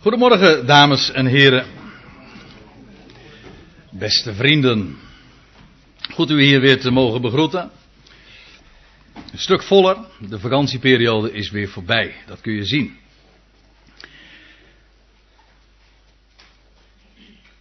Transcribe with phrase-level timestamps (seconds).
[0.00, 1.66] Goedemorgen, dames en heren.
[3.90, 4.96] Beste vrienden.
[6.12, 7.70] Goed u hier weer te mogen begroeten.
[9.32, 9.96] Een stuk voller.
[10.18, 12.14] De vakantieperiode is weer voorbij.
[12.26, 12.96] Dat kun je zien.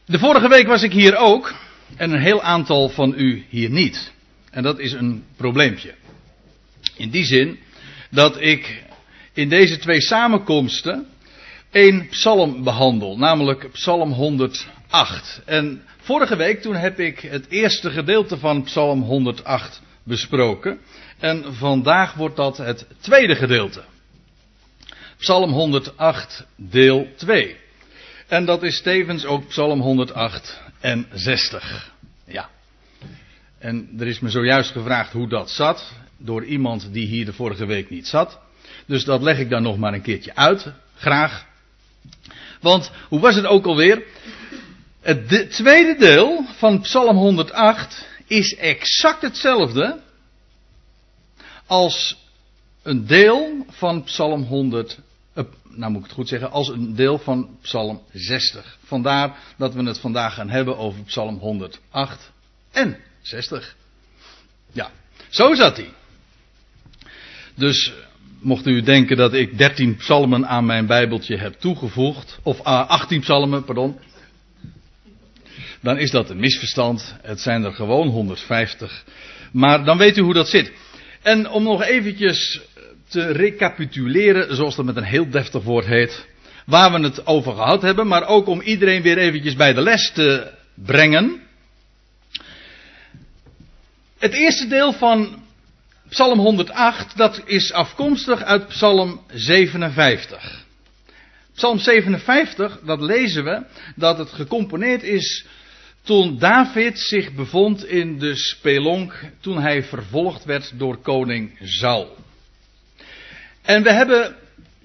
[0.05, 1.53] De vorige week was ik hier ook.
[1.95, 4.13] En een heel aantal van u hier niet.
[4.51, 5.93] En dat is een probleempje.
[6.95, 7.59] In die zin
[8.11, 8.83] dat ik
[9.33, 11.07] in deze twee samenkomsten
[11.77, 15.41] één psalm behandel, namelijk psalm 108.
[15.45, 20.79] En vorige week toen heb ik het eerste gedeelte van psalm 108 besproken.
[21.19, 23.83] En vandaag wordt dat het tweede gedeelte.
[25.17, 27.55] Psalm 108 deel 2.
[28.27, 31.91] En dat is tevens ook psalm 108 en 60.
[32.25, 32.49] Ja.
[33.59, 35.93] En er is me zojuist gevraagd hoe dat zat.
[36.17, 38.39] Door iemand die hier de vorige week niet zat.
[38.85, 40.71] Dus dat leg ik dan nog maar een keertje uit.
[40.95, 41.46] Graag.
[42.61, 44.03] Want hoe was het ook alweer?
[45.01, 49.99] Het tweede deel van Psalm 108 is exact hetzelfde
[51.65, 52.17] als
[52.83, 54.99] een deel van Psalm 100.
[55.35, 58.77] Uh, nou moet ik het goed zeggen, als een deel van Psalm 60.
[58.83, 62.31] Vandaar dat we het vandaag gaan hebben over Psalm 108
[62.71, 63.75] en 60.
[64.71, 64.91] Ja,
[65.29, 65.89] zo zat hij.
[67.55, 67.93] Dus
[68.39, 72.89] mocht u denken dat ik 13 psalmen aan mijn Bijbeltje heb toegevoegd, of uh, ah,
[72.89, 73.97] 18 psalmen, pardon,
[75.81, 77.15] dan is dat een misverstand.
[77.21, 79.03] Het zijn er gewoon 150.
[79.51, 80.71] Maar dan weet u hoe dat zit.
[81.21, 82.61] En om nog eventjes
[83.07, 86.27] te recapituleren, zoals dat met een heel deftig woord heet,
[86.65, 90.11] waar we het over gehad hebben, maar ook om iedereen weer eventjes bij de les
[90.11, 91.41] te brengen.
[94.17, 95.43] Het eerste deel van
[96.09, 100.65] Psalm 108, dat is afkomstig uit Psalm 57.
[101.55, 103.63] Psalm 57, dat lezen we,
[103.95, 105.45] dat het gecomponeerd is
[106.03, 112.15] toen David zich bevond in de spelonk, toen hij vervolgd werd door koning Saul.
[113.61, 114.35] En we hebben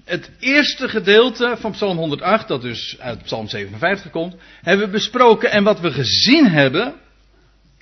[0.05, 5.51] het eerste gedeelte van Psalm 108, dat dus uit Psalm 57 komt, hebben we besproken.
[5.51, 6.93] En wat we gezien hebben,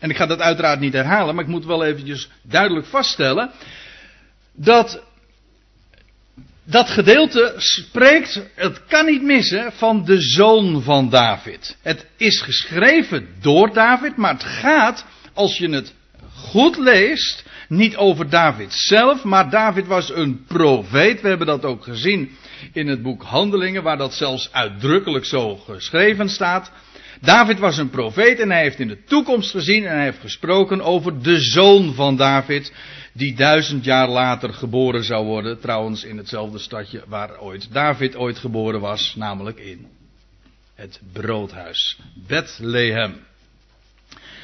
[0.02, 3.52] en ik ga dat uiteraard niet herhalen, maar ik moet wel eventjes duidelijk vaststellen.
[4.54, 5.04] Dat
[6.64, 11.78] dat gedeelte spreekt, het kan niet missen, van de zoon van David.
[11.82, 15.94] Het is geschreven door David, maar het gaat, als je het
[16.34, 21.22] goed leest, niet over David zelf, maar David was een profeet.
[21.22, 22.38] We hebben dat ook gezien
[22.74, 26.72] in het boek Handelingen, waar dat zelfs uitdrukkelijk zo geschreven staat.
[27.22, 30.82] David was een profeet en hij heeft in de toekomst gezien en hij heeft gesproken
[30.82, 32.74] over de zoon van David,
[33.14, 38.38] die duizend jaar later geboren zou worden, trouwens in hetzelfde stadje waar ooit David ooit
[38.38, 39.88] geboren was, namelijk in
[40.76, 43.16] het broodhuis, Bethlehem.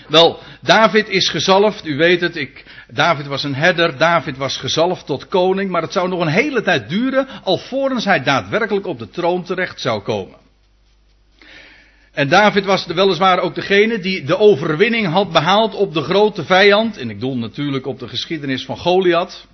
[0.08, 5.06] Wel, David is gezalfd, u weet het, ik, David was een herder, David was gezalfd
[5.06, 9.10] tot koning, maar het zou nog een hele tijd duren alvorens hij daadwerkelijk op de
[9.10, 10.46] troon terecht zou komen.
[12.18, 16.98] En David was weliswaar ook degene die de overwinning had behaald op de grote vijand.
[16.98, 19.48] En ik doel natuurlijk op de geschiedenis van Goliath.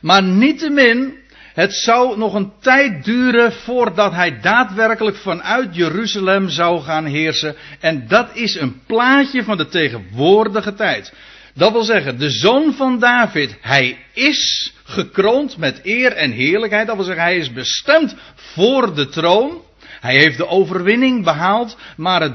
[0.00, 1.18] Maar niettemin,
[1.54, 7.56] het zou nog een tijd duren voordat hij daadwerkelijk vanuit Jeruzalem zou gaan heersen.
[7.80, 11.12] En dat is een plaatje van de tegenwoordige tijd.
[11.54, 16.86] Dat wil zeggen, de zoon van David, hij is gekroond met eer en heerlijkheid.
[16.86, 19.68] Dat wil zeggen, hij is bestemd voor de troon.
[20.00, 22.34] Hij heeft de overwinning behaald, maar het,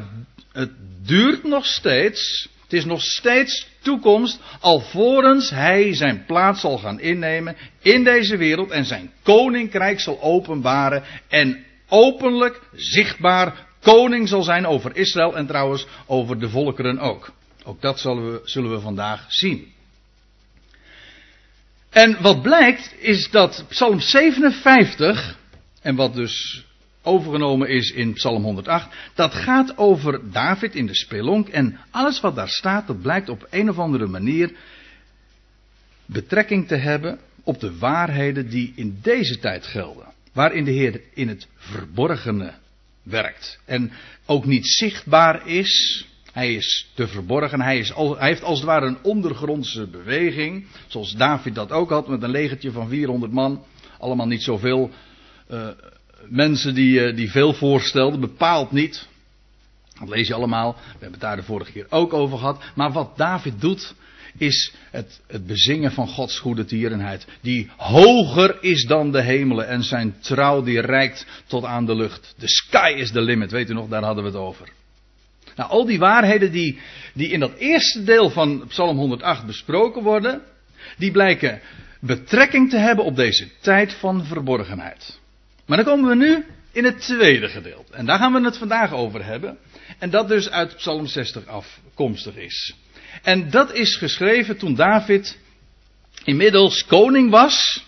[0.51, 0.71] het
[1.05, 2.49] duurt nog steeds.
[2.63, 8.71] Het is nog steeds toekomst, alvorens hij zijn plaats zal gaan innemen in deze wereld
[8.71, 15.87] en zijn koninkrijk zal openbaren en openlijk, zichtbaar koning zal zijn over Israël en trouwens
[16.05, 17.31] over de volkeren ook.
[17.63, 19.73] Ook dat zullen we, zullen we vandaag zien.
[21.89, 25.37] En wat blijkt is dat Psalm 57,
[25.81, 26.65] en wat dus
[27.05, 28.87] overgenomen is in Psalm 108.
[29.13, 31.47] Dat gaat over David in de spelonk.
[31.47, 34.51] En alles wat daar staat, dat blijkt op een of andere manier
[36.05, 40.05] betrekking te hebben op de waarheden die in deze tijd gelden.
[40.33, 42.53] Waarin de Heer in het verborgene
[43.03, 43.59] werkt.
[43.65, 43.91] En
[44.25, 46.05] ook niet zichtbaar is.
[46.31, 47.61] Hij is te verborgen.
[47.61, 50.65] Hij, is hij heeft als het ware een ondergrondse beweging.
[50.87, 53.63] Zoals David dat ook had met een legertje van 400 man.
[53.99, 54.91] Allemaal niet zoveel.
[55.51, 55.67] Uh,
[56.29, 59.07] mensen die, eh, die veel voorstelden, bepaald niet.
[59.99, 60.73] Dat lees je allemaal.
[60.73, 62.63] We hebben het daar de vorige keer ook over gehad.
[62.75, 63.95] Maar wat David doet,
[64.37, 67.25] is het, het bezingen van Gods goede tierenheid.
[67.41, 72.35] Die hoger is dan de hemelen en zijn trouw die reikt tot aan de lucht.
[72.37, 74.69] The sky is the limit, weet u nog, daar hadden we het over.
[75.55, 76.79] Nou, al die waarheden die,
[77.13, 80.41] die in dat eerste deel van Psalm 108 besproken worden,
[80.97, 81.61] die blijken
[81.99, 85.19] betrekking te hebben op deze tijd van verborgenheid.
[85.65, 87.93] Maar dan komen we nu in het tweede gedeelte.
[87.93, 89.57] En daar gaan we het vandaag over hebben.
[89.99, 92.75] En dat dus uit Psalm 60 afkomstig is.
[93.23, 95.37] En dat is geschreven toen David
[96.23, 97.85] inmiddels koning was.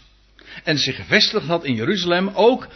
[0.64, 2.68] En zich gevestigd had in Jeruzalem ook.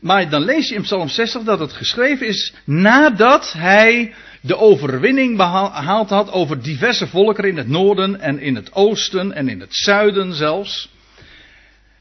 [0.00, 5.36] Maar dan lees je in Psalm 60 dat het geschreven is nadat hij de overwinning
[5.36, 9.74] behaald had over diverse volkeren in het noorden en in het oosten en in het
[9.74, 10.90] zuiden zelfs.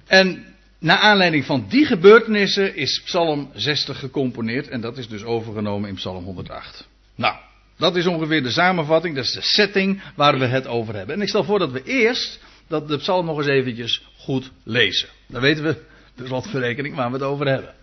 [0.08, 0.47] En
[0.80, 5.96] naar aanleiding van die gebeurtenissen is Psalm 60 gecomponeerd en dat is dus overgenomen in
[5.96, 6.88] Psalm 108.
[7.16, 7.36] Nou,
[7.78, 11.16] dat is ongeveer de samenvatting, dat is de setting waar we het over hebben.
[11.16, 15.10] En ik stel voor dat we eerst dat de psalm nog eens eventjes goed lezen.
[15.28, 15.84] Dan weten we
[16.16, 17.74] de slotverrekening waar we het over hebben.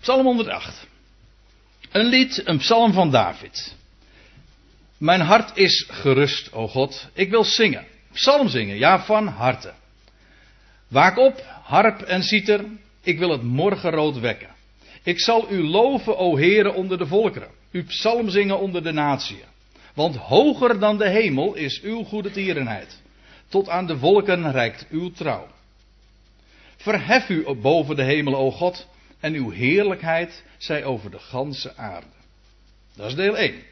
[0.00, 0.86] Psalm 108.
[1.90, 3.74] Een lied, een psalm van David.
[4.98, 7.08] Mijn hart is gerust, o God.
[7.12, 7.86] Ik wil zingen.
[8.12, 9.72] Psalm zingen, ja, van harte.
[10.88, 12.64] Waak op, harp en citer.
[13.02, 14.54] Ik wil het morgenrood wekken.
[15.02, 17.50] Ik zal u loven, o Heere, onder de volkeren.
[17.70, 19.54] U psalm zingen onder de natieën.
[19.94, 23.02] Want hoger dan de hemel is uw goede tierenheid.
[23.48, 25.46] Tot aan de wolken reikt uw trouw.
[26.76, 28.86] Verhef u boven de hemel, o God,
[29.20, 32.06] en uw heerlijkheid zij over de ganse aarde.
[32.94, 33.62] Dat is deel 1.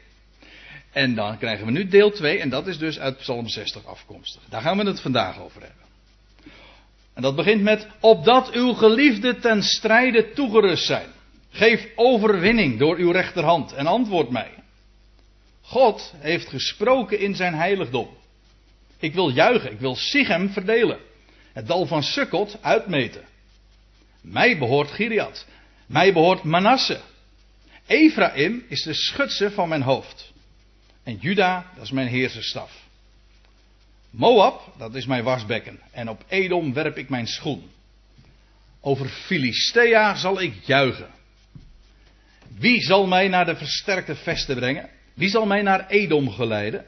[0.91, 4.41] En dan krijgen we nu deel 2, en dat is dus uit Psalm 60 afkomstig.
[4.49, 5.84] Daar gaan we het vandaag over hebben.
[7.15, 11.09] En dat begint met, opdat uw geliefden ten strijde toegerust zijn.
[11.49, 14.51] Geef overwinning door uw rechterhand en antwoord mij.
[15.61, 18.09] God heeft gesproken in zijn heiligdom.
[18.99, 20.99] Ik wil juichen, ik wil Sichem verdelen.
[21.53, 23.23] Het dal van Sukkot uitmeten.
[24.21, 25.45] Mij behoort Giriat.
[25.85, 26.99] Mij behoort Manasse.
[27.85, 30.33] Ephraim is de schutse van mijn hoofd.
[31.03, 32.84] En Juda, dat is mijn heerserstaf.
[34.17, 35.79] Moab, dat is mijn wasbekken.
[35.91, 37.69] En op Edom werp ik mijn schoen.
[38.81, 41.09] Over Filistea zal ik juichen.
[42.57, 44.89] Wie zal mij naar de versterkte vesten brengen?
[45.13, 46.85] Wie zal mij naar Edom geleiden?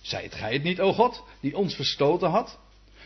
[0.00, 2.58] Zijt gij het niet, o God, die ons verstoten had?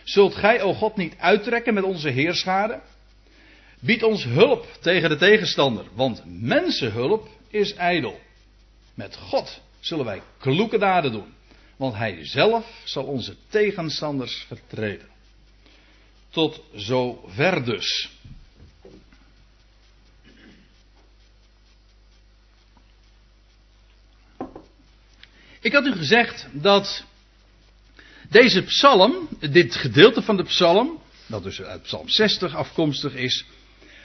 [0.05, 2.81] Zult gij, o God, niet uittrekken met onze heerschade?
[3.81, 8.21] Bied ons hulp tegen de tegenstander, want mensenhulp is ijdel.
[8.95, 11.35] Met God zullen wij kloeke daden doen,
[11.82, 15.08] want Hij zelf zal onze tegenstanders vertreden.
[16.31, 18.11] Tot zover dus.
[25.61, 27.05] Ik had u gezegd dat
[28.28, 33.44] deze psalm, dit gedeelte van de psalm, dat dus uit psalm 60 afkomstig is,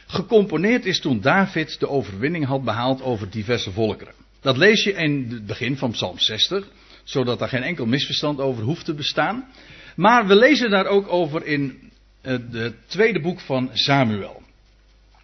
[0.08, 4.14] gecomponeerd is toen David de overwinning had behaald over diverse volkeren.
[4.42, 6.68] Dat lees je in het begin van Psalm 60,
[7.08, 9.52] zodat daar geen enkel misverstand over hoeft te bestaan.
[9.96, 14.42] Maar we lezen daar ook over in het tweede boek van Samuel.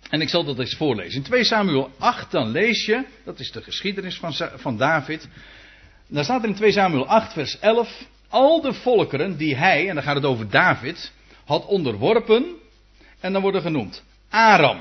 [0.10, 1.18] En ik zal dat eens voorlezen.
[1.18, 5.28] In 2 Samuel 8 dan lees je, dat is de geschiedenis van, van David.
[6.08, 9.96] Daar staat er in 2 Samuel 8 vers 11, al de volkeren die hij, en
[9.96, 11.12] dan gaat het over David,
[11.46, 12.46] had onderworpen.
[13.20, 14.80] En dan worden genoemd Aram.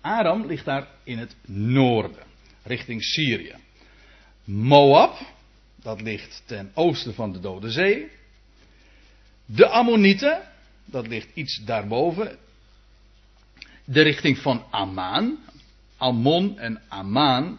[0.00, 2.22] Aram ligt daar in het noorden,
[2.62, 3.54] richting Syrië.
[4.44, 5.18] Moab,
[5.82, 8.10] dat ligt ten oosten van de Dode Zee.
[9.44, 10.42] De Ammonieten,
[10.84, 12.38] dat ligt iets daarboven.
[13.84, 15.38] De richting van Amman.
[15.96, 17.58] Ammon en Amman,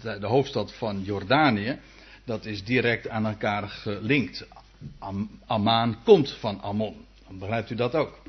[0.00, 1.78] de hoofdstad van Jordanië,
[2.24, 4.46] dat is direct aan elkaar gelinkt.
[5.46, 7.06] Amman komt van Ammon.
[7.26, 8.22] Dan begrijpt u dat ook.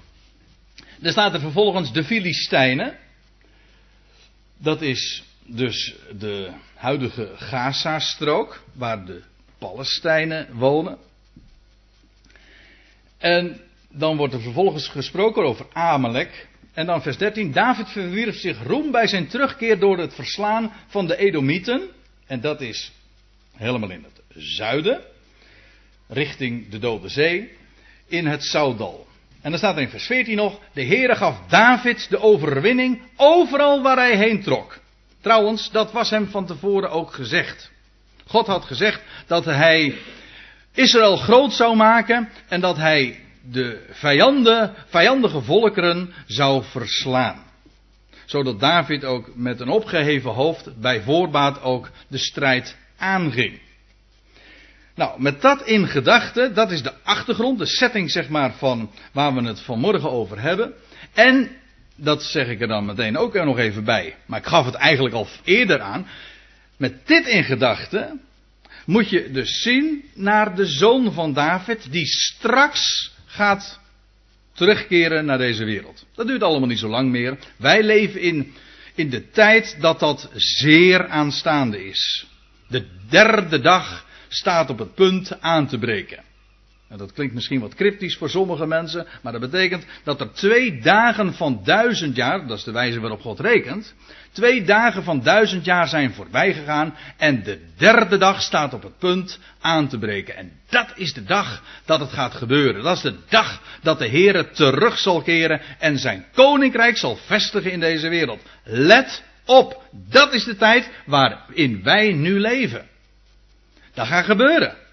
[1.01, 2.97] Er staat er vervolgens de Filistijnen.
[4.57, 9.23] Dat is dus de huidige Gaza-strook, waar de
[9.59, 10.97] Palestijnen wonen.
[13.17, 16.47] En dan wordt er vervolgens gesproken over Amalek.
[16.73, 17.51] En dan vers 13.
[17.51, 21.89] David verwierf zich roem bij zijn terugkeer door het verslaan van de Edomieten.
[22.27, 22.91] En dat is
[23.55, 25.01] helemaal in het zuiden.
[26.07, 27.57] Richting de Dode Zee.
[28.07, 29.07] In het Zoudal.
[29.41, 33.81] En dan staat er in vers 14 nog: De Heere gaf David de overwinning overal
[33.81, 34.79] waar hij heen trok.
[35.21, 37.71] Trouwens, dat was hem van tevoren ook gezegd.
[38.29, 39.97] God had gezegd dat hij
[40.73, 47.43] Israël groot zou maken en dat hij de vijanden, vijandige volkeren zou verslaan.
[48.25, 53.59] Zodat David ook met een opgeheven hoofd bij voorbaat ook de strijd aanging.
[54.95, 59.33] Nou, met dat in gedachten, dat is de achtergrond, de setting zeg maar van waar
[59.33, 60.73] we het vanmorgen over hebben.
[61.13, 61.49] En,
[61.95, 65.15] dat zeg ik er dan meteen ook nog even bij, maar ik gaf het eigenlijk
[65.15, 66.07] al eerder aan.
[66.79, 68.21] Met dit in gedachten
[68.85, 73.79] moet je dus zien naar de zoon van David die straks gaat
[74.53, 76.05] terugkeren naar deze wereld.
[76.15, 77.37] Dat duurt allemaal niet zo lang meer.
[77.57, 78.53] Wij leven in,
[78.95, 82.27] in de tijd dat dat zeer aanstaande is.
[82.67, 86.23] De derde dag staat op het punt aan te breken.
[86.97, 91.33] Dat klinkt misschien wat cryptisch voor sommige mensen, maar dat betekent dat er twee dagen
[91.33, 93.93] van duizend jaar, dat is de wijze waarop God rekent,
[94.31, 98.97] twee dagen van duizend jaar zijn voorbij gegaan en de derde dag staat op het
[98.97, 100.35] punt aan te breken.
[100.35, 102.83] En dat is de dag dat het gaat gebeuren.
[102.83, 107.71] Dat is de dag dat de Heer terug zal keren en zijn koninkrijk zal vestigen
[107.71, 108.41] in deze wereld.
[108.63, 112.87] Let op, dat is de tijd waarin wij nu leven.
[113.93, 114.87] Dat gaat gebeuren.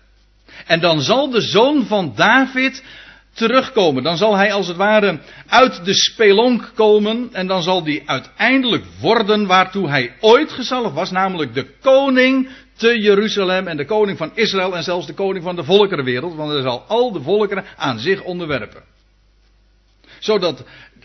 [0.66, 2.82] En dan zal de zoon van David
[3.32, 4.02] terugkomen.
[4.02, 7.28] Dan zal hij als het ware uit de spelonk komen.
[7.32, 11.10] En dan zal hij uiteindelijk worden waartoe hij ooit gezalfd was.
[11.10, 13.66] Namelijk de koning te Jeruzalem.
[13.66, 14.76] En de koning van Israël.
[14.76, 16.34] En zelfs de koning van de volkerenwereld.
[16.34, 18.82] Want hij zal al de volkeren aan zich onderwerpen.
[20.18, 20.64] Zodat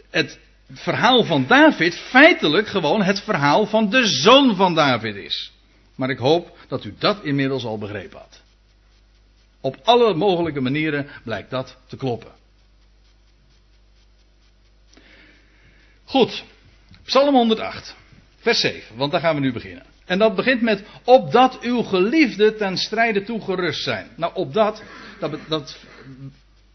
[0.10, 0.39] het
[0.74, 5.51] verhaal van David feitelijk gewoon het verhaal van de zoon van David is.
[5.96, 8.41] Maar ik hoop dat u dat inmiddels al begrepen had.
[9.61, 12.31] Op alle mogelijke manieren blijkt dat te kloppen.
[16.03, 16.43] Goed,
[17.03, 17.95] Psalm 108,
[18.37, 19.85] vers 7, want daar gaan we nu beginnen.
[20.05, 24.07] En dat begint met, opdat uw geliefden ten strijde toegerust zijn.
[24.15, 24.83] Nou, op dat,
[25.19, 25.77] dat, dat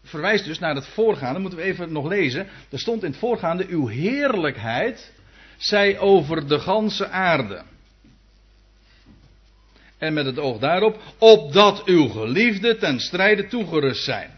[0.03, 2.47] verwijst dus naar het voorgaande, moeten we even nog lezen.
[2.69, 5.11] Er stond in het voorgaande, uw heerlijkheid
[5.57, 7.63] zij over de ganse aarde.
[9.97, 14.37] En met het oog daarop, opdat uw geliefden ten strijde toegerust zijn.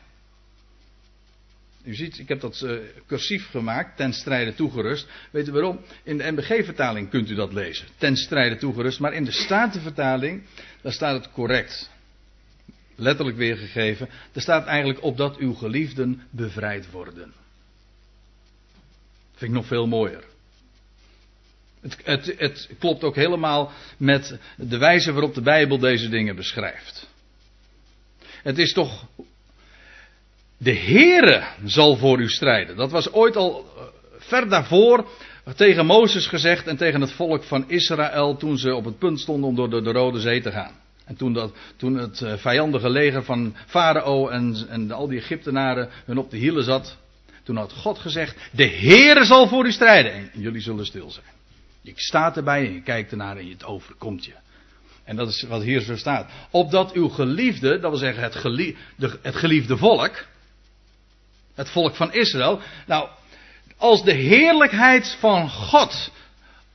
[1.84, 5.08] U ziet, ik heb dat uh, cursief gemaakt, ten strijde toegerust.
[5.32, 5.80] Weet u waarom?
[6.04, 7.88] In de MBG-vertaling kunt u dat lezen.
[7.98, 9.00] Ten strijde toegerust.
[9.00, 10.44] Maar in de Statenvertaling,
[10.82, 11.90] daar staat het correct.
[12.96, 14.10] Letterlijk weergegeven.
[14.34, 17.34] Er staat eigenlijk opdat uw geliefden bevrijd worden.
[19.36, 20.24] Vind ik nog veel mooier.
[21.82, 27.10] Het, het, het, klopt ook helemaal met de wijze waarop de Bijbel deze dingen beschrijft.
[28.44, 29.06] Het is toch.
[30.58, 32.76] De Heere zal voor u strijden.
[32.76, 33.84] Dat was ooit al eh,
[34.18, 35.10] ver daarvoor
[35.56, 39.50] tegen Mozes gezegd en tegen het volk van Israël toen ze op het punt stonden
[39.50, 40.74] om door de, de Rode Zee te gaan.
[41.06, 45.90] En toen, dat, toen het eh, vijandige leger van Farao en, en al die Egyptenaren
[46.06, 46.98] hun op de hielen zat,
[47.44, 51.39] toen had God gezegd: De Heere zal voor u strijden en jullie zullen stil zijn.
[51.82, 54.34] Je staat erbij en je kijkt ernaar en het overkomt je.
[55.04, 56.32] En dat is wat hier zo staat.
[56.52, 60.26] Opdat uw geliefde, dat wil zeggen het, geliefde, het geliefde volk,
[61.56, 63.10] het volk van Israël, nou,
[63.78, 66.12] als de heerlijkheid van God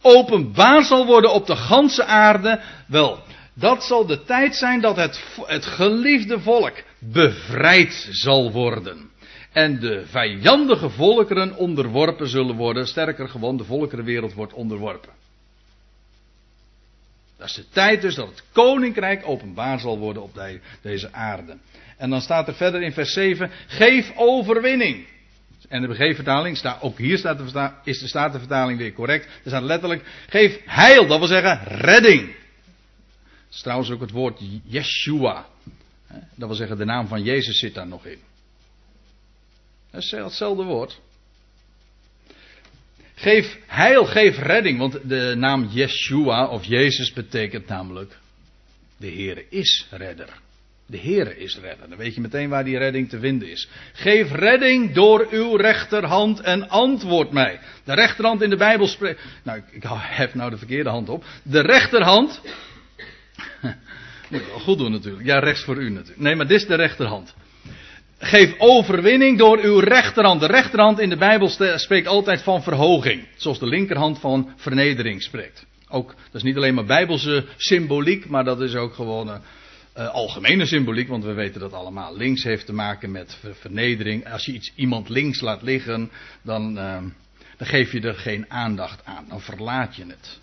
[0.03, 3.23] openbaar zal worden op de ganse aarde, wel,
[3.55, 9.11] dat zal de tijd zijn dat het, het geliefde volk bevrijd zal worden
[9.55, 12.87] en de vijandige volkeren onderworpen zullen worden.
[12.87, 15.13] Sterker gewoon, de volkerenwereld wordt onderworpen.
[17.37, 20.41] Dat is de tijd dus dat het koninkrijk openbaar zal worden op
[20.83, 21.57] deze aarde.
[21.97, 25.07] En dan staat er verder in vers 7: geef overwinning.
[25.69, 29.25] En de BG-vertaling, ook hier staat de, is de Statenvertaling weer correct.
[29.25, 32.27] Er staat letterlijk: geef heil, dat wil zeggen redding.
[32.27, 35.47] Dat is trouwens ook het woord Yeshua.
[36.35, 38.19] Dat wil zeggen, de naam van Jezus zit daar nog in.
[39.95, 41.01] Hetzelfde woord.
[43.15, 44.79] Geef heil, geef redding.
[44.79, 48.17] Want de naam Yeshua of Jezus betekent namelijk.
[48.97, 50.29] De Heer is redder.
[50.87, 51.89] De Heer is redder.
[51.89, 53.69] Dan weet je meteen waar die redding te vinden is.
[53.93, 57.61] Geef redding door uw rechterhand en antwoord mij.
[57.85, 59.21] De rechterhand in de Bijbel spreekt.
[59.43, 61.25] Nou, ik, ik heb nou de verkeerde hand op.
[61.43, 62.41] De rechterhand.
[64.31, 65.27] Moet ik wel goed doen natuurlijk.
[65.27, 66.21] Ja, rechts voor u natuurlijk.
[66.21, 67.35] Nee, maar dit is de rechterhand.
[68.19, 70.41] Geef overwinning door uw rechterhand.
[70.41, 73.27] De rechterhand in de Bijbel spreekt altijd van verhoging.
[73.37, 75.67] Zoals de linkerhand van vernedering spreekt.
[75.89, 80.67] Ook, dat is niet alleen maar Bijbelse symboliek, maar dat is ook gewoon uh, algemene
[80.67, 81.09] symboliek.
[81.09, 82.17] Want we weten dat allemaal.
[82.17, 84.31] Links heeft te maken met vernedering.
[84.31, 86.11] Als je iets, iemand links laat liggen,
[86.43, 86.97] dan, uh,
[87.57, 89.25] dan geef je er geen aandacht aan.
[89.29, 90.39] Dan verlaat je het.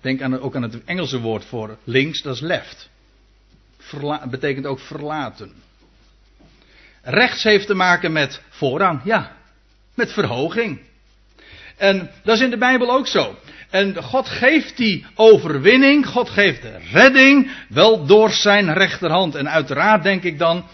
[0.00, 2.90] Denk aan, ook aan het Engelse woord voor links, dat is left.
[4.30, 5.52] Betekent ook verlaten.
[7.10, 9.36] Rechts heeft te maken met voorrang, ja.
[9.94, 10.80] Met verhoging.
[11.76, 13.38] En dat is in de Bijbel ook zo.
[13.70, 19.34] En God geeft die overwinning, God geeft de redding, wel door zijn rechterhand.
[19.34, 20.66] En uiteraard denk ik dan,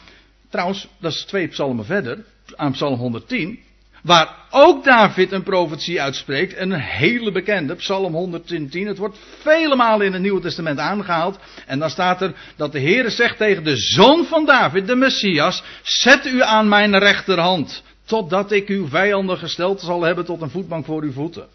[0.50, 2.24] trouwens, dat is twee psalmen verder,
[2.56, 3.58] aan psalm 110,
[4.04, 8.87] waar ook David een profetie uitspreekt, en een hele bekende, psalm 110.
[8.87, 11.38] Het wordt vele malen in het Nieuwe Testament aangehaald.
[11.66, 15.62] En dan staat er dat de Heer zegt tegen de zoon van David, de Messias,
[15.82, 20.84] zet u aan mijn rechterhand, totdat ik uw vijanden gesteld zal hebben tot een voetbank
[20.84, 21.46] voor uw voeten.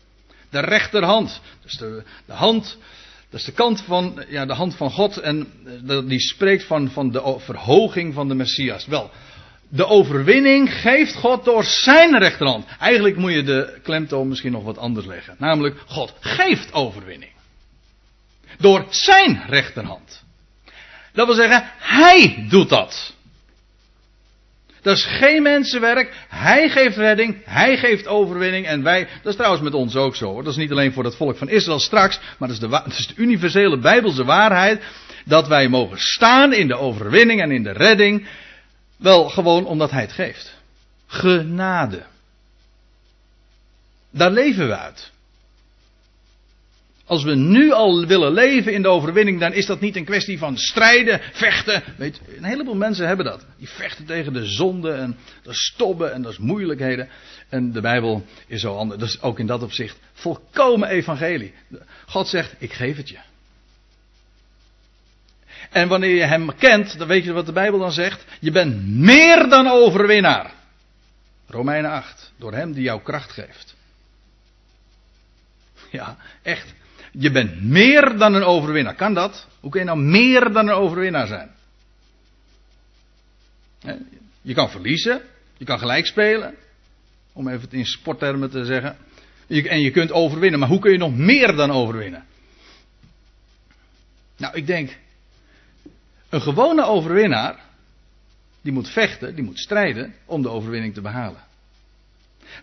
[0.49, 1.41] De rechterhand.
[1.63, 2.77] Dus de, de hand.
[3.29, 5.17] Dat is de kant van, ja, de hand van God.
[5.17, 5.47] En
[5.87, 8.85] eh, die spreekt van, van de verhoging van de Messias.
[8.85, 9.11] Wel,
[9.69, 12.65] de overwinning geeft God door zijn rechterhand.
[12.79, 15.35] Eigenlijk moet je de klemtoon misschien nog wat anders leggen.
[15.37, 17.31] Namelijk, God geeft overwinning.
[18.57, 20.23] Door zijn rechterhand.
[21.13, 23.13] Dat wil zeggen, hij doet dat.
[24.81, 26.13] Dat is geen mensenwerk.
[26.29, 27.37] Hij geeft redding.
[27.43, 28.65] Hij geeft overwinning.
[28.65, 30.25] En wij, dat is trouwens met ons ook zo.
[30.25, 30.43] Hoor.
[30.43, 32.19] Dat is niet alleen voor het volk van Israël straks.
[32.37, 34.83] Maar dat is, de, dat is de universele bijbelse waarheid.
[35.25, 38.27] Dat wij mogen staan in de overwinning en in de redding.
[38.99, 40.55] Wel gewoon omdat hij het geeft.
[41.07, 42.03] Genade.
[44.11, 45.11] Daar leven we uit.
[47.05, 50.37] Als we nu al willen leven in de overwinning, dan is dat niet een kwestie
[50.37, 51.83] van strijden, vechten.
[51.97, 53.45] Weet, een heleboel mensen hebben dat.
[53.57, 57.09] Die vechten tegen de zonde en is stobben en dat is moeilijkheden.
[57.49, 58.99] En de Bijbel is zo anders.
[58.99, 61.53] Dus ook in dat opzicht volkomen evangelie.
[62.05, 63.19] God zegt, ik geef het je.
[65.69, 68.25] En wanneer je hem kent, dan weet je wat de Bijbel dan zegt.
[68.39, 70.53] Je bent meer dan overwinnaar.
[71.47, 72.31] Romeinen 8.
[72.37, 73.75] Door hem die jou kracht geeft.
[75.91, 76.73] Ja, echt.
[77.11, 78.95] Je bent meer dan een overwinnaar.
[78.95, 79.47] Kan dat?
[79.59, 81.51] Hoe kun je nou meer dan een overwinnaar zijn?
[84.41, 85.21] Je kan verliezen.
[85.57, 86.55] Je kan gelijk spelen.
[87.33, 88.97] Om even het in sporttermen te zeggen.
[89.47, 90.59] En je kunt overwinnen.
[90.59, 92.25] Maar hoe kun je nog meer dan overwinnen?
[94.37, 94.97] Nou, ik denk.
[96.29, 97.55] Een gewone overwinnaar.
[98.61, 100.15] Die moet vechten, die moet strijden.
[100.25, 101.47] om de overwinning te behalen.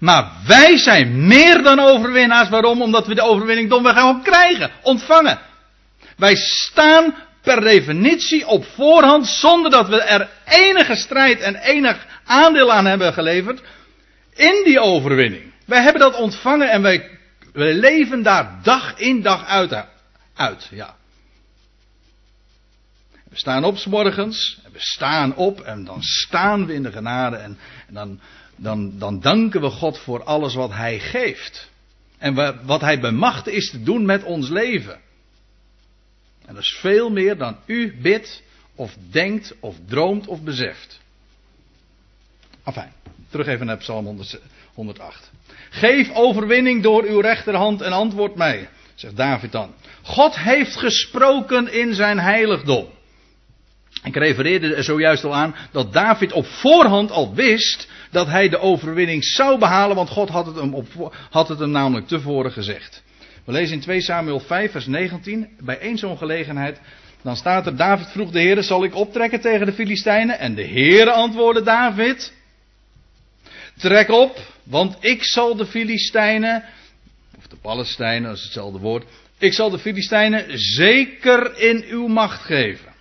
[0.01, 2.49] Maar wij zijn meer dan overwinnaars.
[2.49, 2.83] Waarom?
[2.83, 5.39] Omdat we de overwinning domweg gaan krijgen, ontvangen.
[6.17, 12.73] Wij staan per definitie op voorhand zonder dat we er enige strijd en enig aandeel
[12.73, 13.63] aan hebben geleverd
[14.35, 15.53] in die overwinning.
[15.67, 17.11] Wij hebben dat ontvangen en wij,
[17.53, 19.85] wij leven daar dag in dag uit.
[20.35, 20.95] uit ja.
[23.37, 26.93] We staan op s morgens, en we staan op en dan staan we in de
[26.93, 28.21] genade en, dan
[28.57, 31.71] dan, dan danken we God voor alles wat Hij geeft.
[32.19, 35.01] En wat Hij bemacht is te doen met ons leven.
[36.47, 38.43] En dat is veel meer dan u bidt,
[38.75, 41.01] of denkt, of droomt, of beseft.
[42.65, 42.93] Enfin,
[43.29, 44.21] terug even naar Psalm
[44.75, 45.31] 108.
[45.71, 49.75] Geef overwinning door uw rechterhand en antwoord mij, zegt David dan.
[50.03, 52.95] God heeft gesproken in zijn heiligdom.
[54.05, 58.59] Ik refereerde er zojuist al aan dat David op voorhand al wist dat hij de
[58.59, 63.03] overwinning zou behalen, want God had het hem, op, had het hem namelijk tevoren gezegd.
[63.45, 66.81] We lezen in 2 Samuel 5, vers 19, bij één zo'n gelegenheid,
[67.23, 70.39] dan staat er, David vroeg de Heer, zal ik optrekken tegen de Filistijnen?
[70.39, 72.33] En de Heer antwoordde David,
[73.77, 76.65] trek op, want ik zal de Filistijnen,
[77.37, 79.05] of de Palestijnen, dat is hetzelfde woord,
[79.39, 82.95] ik zal de Filistijnen zeker in uw macht geven.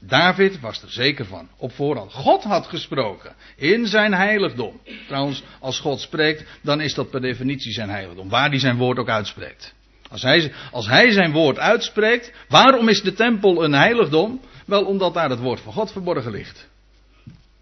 [0.00, 2.12] David was er zeker van, op voorhand.
[2.12, 4.80] God had gesproken in zijn heiligdom.
[5.06, 8.98] Trouwens, als God spreekt, dan is dat per definitie zijn heiligdom, waar hij zijn woord
[8.98, 9.74] ook uitspreekt.
[10.10, 14.40] Als hij, als hij zijn woord uitspreekt, waarom is de tempel een heiligdom?
[14.66, 16.68] Wel omdat daar het woord van God verborgen ligt.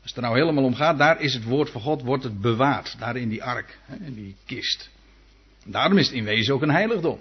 [0.02, 2.40] Als het er nou helemaal om gaat, daar is het woord van God, wordt het
[2.40, 2.96] bewaard.
[2.98, 4.90] Daar in die ark, in die kist.
[5.64, 7.18] Daarom is het in wezen ook een heiligdom.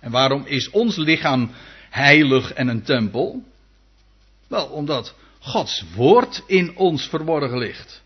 [0.00, 1.50] En waarom is ons lichaam
[1.96, 3.42] heilig en een tempel?
[4.48, 8.02] Wel, omdat Gods woord in ons verborgen ligt.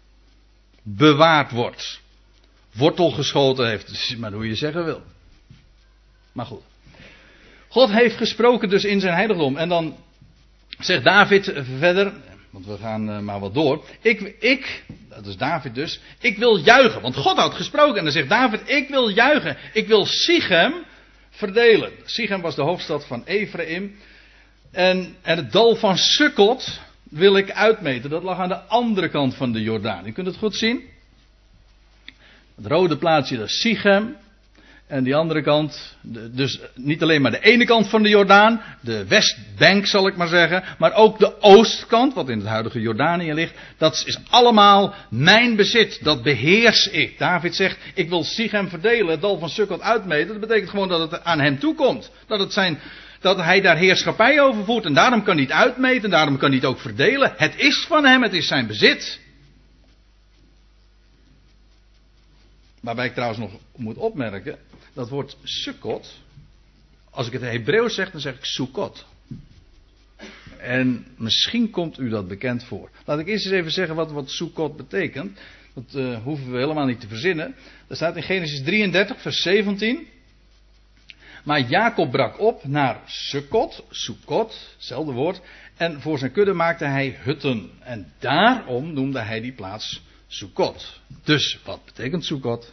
[0.83, 2.00] Bewaard wordt.
[2.72, 4.16] Wortel geschoten heeft.
[4.18, 5.03] Maar hoe je zeggen wil.
[6.33, 6.62] Maar goed.
[7.68, 9.57] God heeft gesproken dus in zijn heiligdom.
[9.57, 9.96] En dan
[10.79, 12.12] zegt David verder.
[12.50, 13.85] Want we gaan eh, maar wat door.
[14.00, 16.00] Ik, ik, dat is David dus.
[16.20, 17.00] Ik wil juichen.
[17.00, 17.96] Want God had gesproken.
[17.96, 19.57] En dan zegt David: Ik wil juichen.
[19.72, 20.72] Ik wil Sichem
[21.40, 21.92] verdelen.
[22.05, 23.96] Sichem was de hoofdstad van Ephraim.
[24.70, 28.11] En, en het dal van Sukkot wil ik uitmeten.
[28.11, 30.07] Dat lag aan de andere kant van de Jordaan.
[30.07, 30.83] U kunt het goed zien.
[32.57, 34.16] Het rode plaatsje dat is Sichem.
[34.90, 35.96] En die andere kant,
[36.31, 40.29] dus niet alleen maar de ene kant van de Jordaan, de westbank zal ik maar
[40.29, 45.57] zeggen, maar ook de oostkant, wat in het huidige Jordanië ligt, dat is allemaal mijn
[45.57, 47.18] bezit, dat beheers ik.
[47.18, 51.11] David zegt, ik wil Sichem verdelen, het dal van Sukkot uitmeten, dat betekent gewoon dat
[51.11, 52.11] het aan hem toekomt.
[52.26, 52.79] Dat, het zijn,
[53.20, 56.59] dat hij daar heerschappij over voert en daarom kan hij het uitmeten, daarom kan hij
[56.59, 57.33] het ook verdelen.
[57.37, 59.20] Het is van hem, het is zijn bezit.
[62.81, 64.59] Waarbij ik trouwens nog moet opmerken,
[64.92, 66.20] dat woord Sukkot,
[67.11, 69.07] als ik het Hebreeuws zeg, dan zeg ik Sukkot.
[70.59, 72.90] En misschien komt u dat bekend voor.
[73.05, 75.40] Laat ik eerst eens even zeggen wat, wat Sukkot betekent.
[75.74, 77.55] Dat uh, hoeven we helemaal niet te verzinnen.
[77.87, 80.07] Dat staat in Genesis 33, vers 17.
[81.44, 85.40] Maar Jacob brak op naar Sukkot, Sukkot, hetzelfde woord.
[85.76, 87.70] En voor zijn kudde maakte hij hutten.
[87.81, 91.00] En daarom noemde hij die plaats Sukkot.
[91.24, 92.72] Dus wat betekent Sukkot?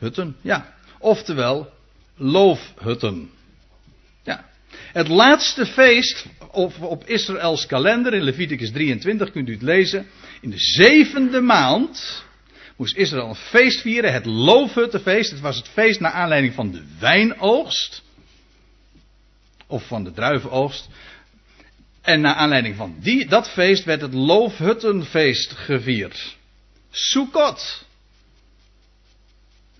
[0.00, 0.74] Hutten, ja.
[0.98, 1.72] Oftewel,
[2.16, 3.30] loofhutten.
[4.22, 4.48] Ja.
[4.92, 10.06] Het laatste feest op, op Israëls kalender, in Leviticus 23 kunt u het lezen.
[10.40, 12.24] In de zevende maand
[12.76, 15.30] moest Israël een feest vieren, het loofhuttenfeest.
[15.30, 18.02] Het was het feest naar aanleiding van de wijnoogst.
[19.66, 20.88] Of van de druivenoogst.
[22.00, 26.36] En naar aanleiding van die, dat feest werd het loofhuttenfeest gevierd.
[26.90, 27.88] Sukkot.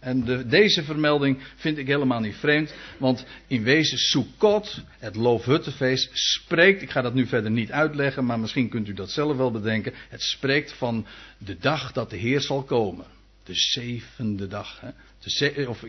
[0.00, 6.10] En de, deze vermelding vind ik helemaal niet vreemd, want in wezen Sukkot, het loofhuttenfeest,
[6.12, 9.50] spreekt, ik ga dat nu verder niet uitleggen, maar misschien kunt u dat zelf wel
[9.50, 11.06] bedenken, het spreekt van
[11.38, 13.06] de dag dat de Heer zal komen.
[13.44, 14.90] De zevende dag, hè?
[15.18, 15.84] De, of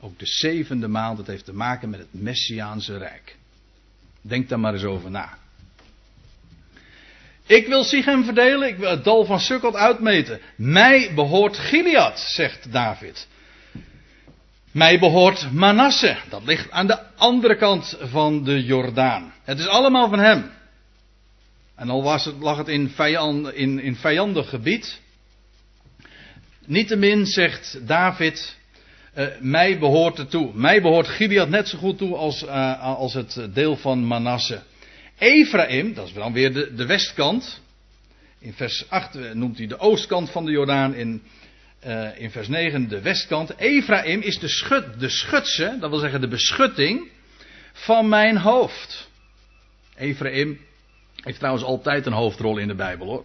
[0.00, 3.36] ook de zevende maand, het heeft te maken met het Messiaanse Rijk.
[4.20, 5.38] Denk daar maar eens over na.
[7.46, 10.40] Ik wil Sichem verdelen, ik wil het dal van Sukkot uitmeten.
[10.56, 13.28] Mij behoort Gilead, zegt David.
[14.74, 16.16] Mij behoort Manasse.
[16.28, 19.32] Dat ligt aan de andere kant van de Jordaan.
[19.42, 20.50] Het is allemaal van hem.
[21.76, 25.00] En al was het, lag het in, vijand, in, in vijandig gebied.
[26.66, 28.56] Niettemin zegt David,
[29.18, 30.50] uh, mij behoort het toe.
[30.54, 34.62] Mij behoort Gilead net zo goed toe als, uh, als het deel van Manasse.
[35.18, 37.60] Ephraim, dat is dan weer de, de westkant.
[38.38, 40.94] In vers 8 noemt hij de oostkant van de Jordaan.
[40.94, 41.22] In
[41.86, 43.56] uh, in vers 9 de westkant.
[43.56, 47.10] Ephraim is de, schut, de schutse, dat wil zeggen de beschutting
[47.72, 49.08] van mijn hoofd.
[49.96, 50.60] Ephraim
[51.14, 53.24] heeft trouwens altijd een hoofdrol in de Bijbel hoor.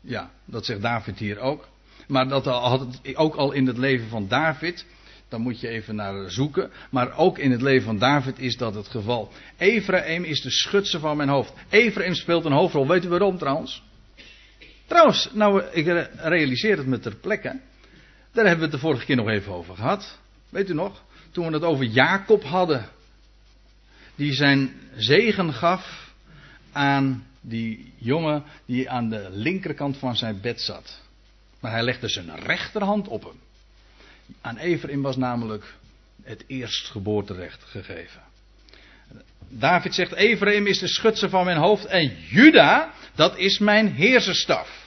[0.00, 1.68] Ja, dat zegt David hier ook.
[2.06, 4.86] Maar dat had ook al in het leven van David.
[5.28, 6.70] Dan moet je even naar zoeken.
[6.90, 9.32] Maar ook in het leven van David is dat het geval.
[9.58, 11.52] Ephraim is de schutse van mijn hoofd.
[11.68, 12.88] Ephraim speelt een hoofdrol.
[12.88, 13.82] Weet u waarom trouwens?
[14.92, 17.60] Trouwens, nou, ik realiseer het me ter plekke.
[18.32, 20.18] Daar hebben we het de vorige keer nog even over gehad.
[20.48, 21.02] Weet u nog?
[21.30, 22.88] Toen we het over Jacob hadden.
[24.14, 26.12] Die zijn zegen gaf
[26.72, 31.00] aan die jongen die aan de linkerkant van zijn bed zat.
[31.60, 33.40] Maar hij legde zijn rechterhand op hem.
[34.40, 35.74] Aan Ephraim was namelijk
[36.22, 38.20] het eerstgeboorterecht gegeven.
[39.48, 44.81] David zegt: Ephraim is de schutser van mijn hoofd en Juda, dat is mijn heerserstaf.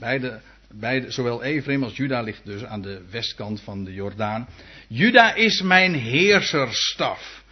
[0.00, 0.40] Beide,
[0.72, 4.48] beide, zowel Ephraim als Juda ligt dus aan de westkant van de Jordaan.
[4.88, 7.42] Juda is mijn heerserstaf.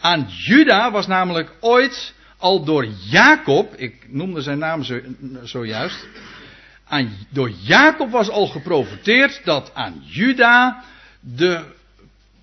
[0.00, 5.00] Aan Juda was namelijk ooit al door Jacob, ik noemde zijn naam zo,
[5.42, 6.06] zojuist,
[6.84, 10.84] aan, door Jacob was al geprofiteerd dat aan Juda
[11.20, 11.64] de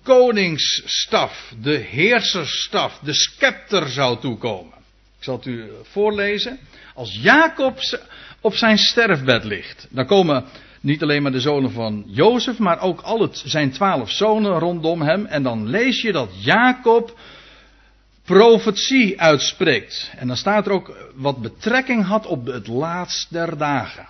[0.02, 4.74] koningsstaf, de heerserstaf, de scepter zou toekomen.
[5.18, 6.58] Ik zal het u voorlezen.
[6.94, 7.78] Als Jacob
[8.46, 9.86] op zijn sterfbed ligt.
[9.90, 10.44] Dan komen
[10.80, 15.02] niet alleen maar de zonen van Jozef, maar ook al het, zijn twaalf zonen rondom
[15.02, 15.26] hem.
[15.26, 17.18] En dan lees je dat Jacob
[18.24, 20.12] profetie uitspreekt.
[20.16, 24.06] En dan staat er ook wat betrekking had op het laatst der dagen.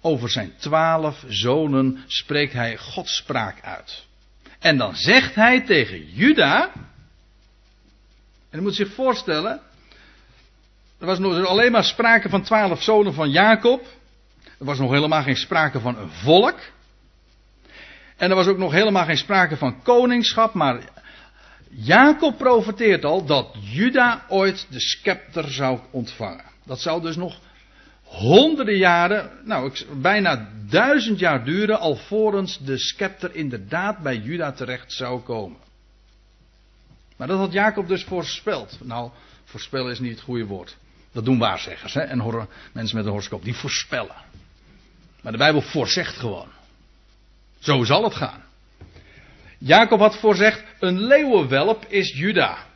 [0.00, 4.06] Over zijn twaalf zonen spreekt hij Godspraak uit.
[4.58, 6.70] En dan zegt hij tegen Juda.
[8.50, 9.60] En je moet zich voorstellen,
[10.98, 13.86] er was nog alleen maar sprake van twaalf zonen van Jacob.
[14.58, 16.58] Er was nog helemaal geen sprake van een volk.
[18.16, 20.54] En er was ook nog helemaal geen sprake van koningschap.
[20.54, 20.80] Maar
[21.70, 26.44] Jacob profeteert al dat Juda ooit de scepter zou ontvangen.
[26.64, 27.38] Dat zou dus nog
[28.02, 31.78] honderden jaren, nou bijna duizend jaar duren.
[31.78, 35.58] alvorens de scepter inderdaad bij Juda terecht zou komen.
[37.16, 38.78] Maar dat had Jacob dus voorspeld.
[38.82, 39.10] Nou,
[39.44, 40.76] voorspellen is niet het goede woord.
[41.12, 42.00] Dat doen waarzeggers hè?
[42.00, 43.44] en mensen met een horoscoop.
[43.44, 44.16] Die voorspellen.
[45.22, 46.48] Maar de Bijbel voorzegt gewoon.
[47.58, 48.42] Zo zal het gaan.
[49.58, 52.66] Jacob had voorzegd, een leeuwenwelp is Juda.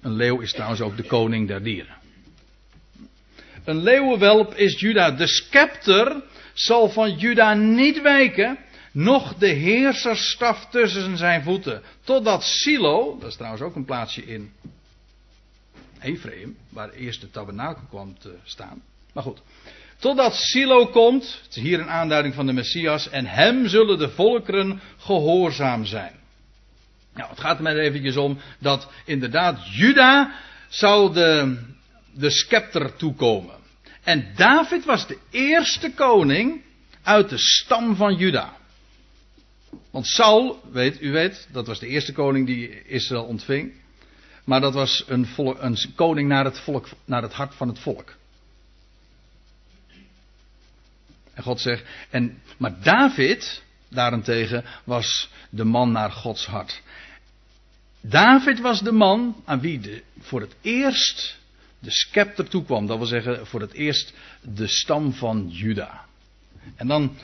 [0.00, 1.96] Een leeuw is trouwens ook de koning der dieren.
[3.64, 5.10] Een leeuwenwelp is Juda.
[5.10, 6.22] De scepter
[6.54, 8.58] zal van Juda niet wijken,
[8.92, 11.82] noch de heerserstaf tussen zijn voeten.
[12.04, 14.52] Totdat Silo, dat is trouwens ook een plaatsje in
[16.06, 18.82] Ephraim, waar eerst de tabernakel kwam te staan.
[19.12, 19.42] Maar goed.
[19.98, 24.08] Totdat Silo komt, het is hier een aanduiding van de Messias, en hem zullen de
[24.08, 26.12] volkeren gehoorzaam zijn.
[27.14, 30.34] Nou, het gaat er maar eventjes om dat inderdaad Juda
[30.68, 31.58] zou de,
[32.14, 33.54] de scepter toekomen.
[34.02, 36.62] En David was de eerste koning
[37.02, 38.56] uit de stam van Juda.
[39.90, 43.72] Want Saul, weet, u weet, dat was de eerste koning die Israël ontving.
[44.46, 47.78] Maar dat was een, volk, een koning naar het, volk, naar het hart van het
[47.78, 48.16] volk.
[51.34, 56.82] En God zegt, en, maar David daarentegen was de man naar Gods hart.
[58.00, 61.38] David was de man aan wie de, voor het eerst
[61.78, 62.86] de scepter toekwam.
[62.86, 66.04] Dat wil zeggen, voor het eerst de stam van Juda.
[66.76, 67.16] En dan,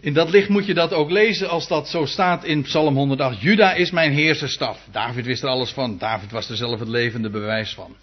[0.00, 3.40] in dat licht moet je dat ook lezen als dat zo staat in Psalm 108.
[3.40, 4.78] Juda is mijn heerserstaf.
[4.90, 5.98] David wist er alles van.
[5.98, 7.96] David was er zelf het levende bewijs van.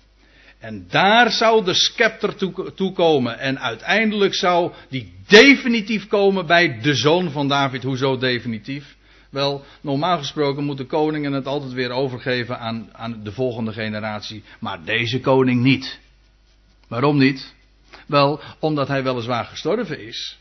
[0.59, 2.35] En daar zou de scepter
[2.75, 3.39] toekomen.
[3.39, 7.83] En uiteindelijk zou die definitief komen bij de zoon van David.
[7.83, 8.95] Hoezo definitief?
[9.29, 14.43] Wel, normaal gesproken moeten koningen het altijd weer overgeven aan, aan de volgende generatie.
[14.59, 15.99] Maar deze koning niet.
[16.87, 17.53] Waarom niet?
[18.07, 20.37] Wel, omdat hij weliswaar gestorven is.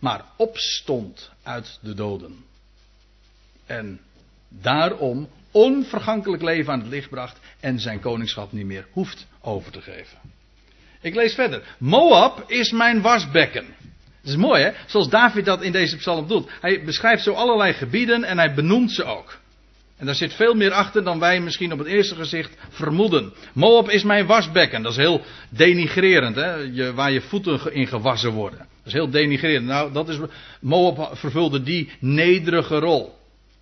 [0.00, 2.44] Maar opstond uit de doden.
[3.66, 4.00] En
[4.48, 9.80] daarom onvergankelijk leven aan het licht bracht en zijn koningschap niet meer hoeft over te
[9.80, 10.18] geven.
[11.00, 11.76] Ik lees verder.
[11.78, 13.66] Moab is mijn wasbekken.
[14.22, 16.50] Dat is mooi hè, zoals David dat in deze psalm doet.
[16.60, 19.38] Hij beschrijft zo allerlei gebieden en hij benoemt ze ook.
[19.96, 23.32] En daar zit veel meer achter dan wij misschien op het eerste gezicht vermoeden.
[23.52, 24.82] Moab is mijn wasbekken.
[24.82, 26.54] Dat is heel denigrerend, hè?
[26.54, 28.68] Je, waar je voeten in gewassen worden.
[28.82, 29.66] Dat is heel denigrerend.
[29.66, 30.18] Nou, dat is,
[30.60, 33.18] Moab vervulde die nederige rol.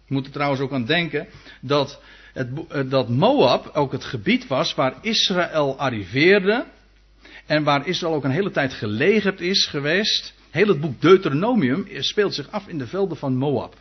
[0.07, 1.26] Je moet er trouwens ook aan denken
[1.61, 2.00] dat,
[2.33, 2.48] het,
[2.90, 6.64] dat Moab ook het gebied was waar Israël arriveerde.
[7.46, 10.35] En waar Israël ook een hele tijd gelegerd is geweest.
[10.50, 13.74] Heel het boek Deuteronomium speelt zich af in de velden van Moab.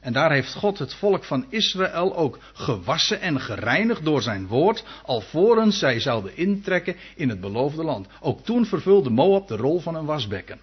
[0.00, 4.84] En daar heeft God het volk van Israël ook gewassen en gereinigd door zijn woord,
[5.04, 8.06] alvorens zij zouden intrekken in het beloofde land.
[8.20, 10.60] Ook toen vervulde Moab de rol van een wasbekken.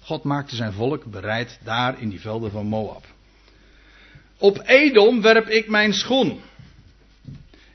[0.00, 3.04] God maakte zijn volk bereid daar in die velden van Moab.
[4.38, 6.40] Op Edom werp ik mijn schoen.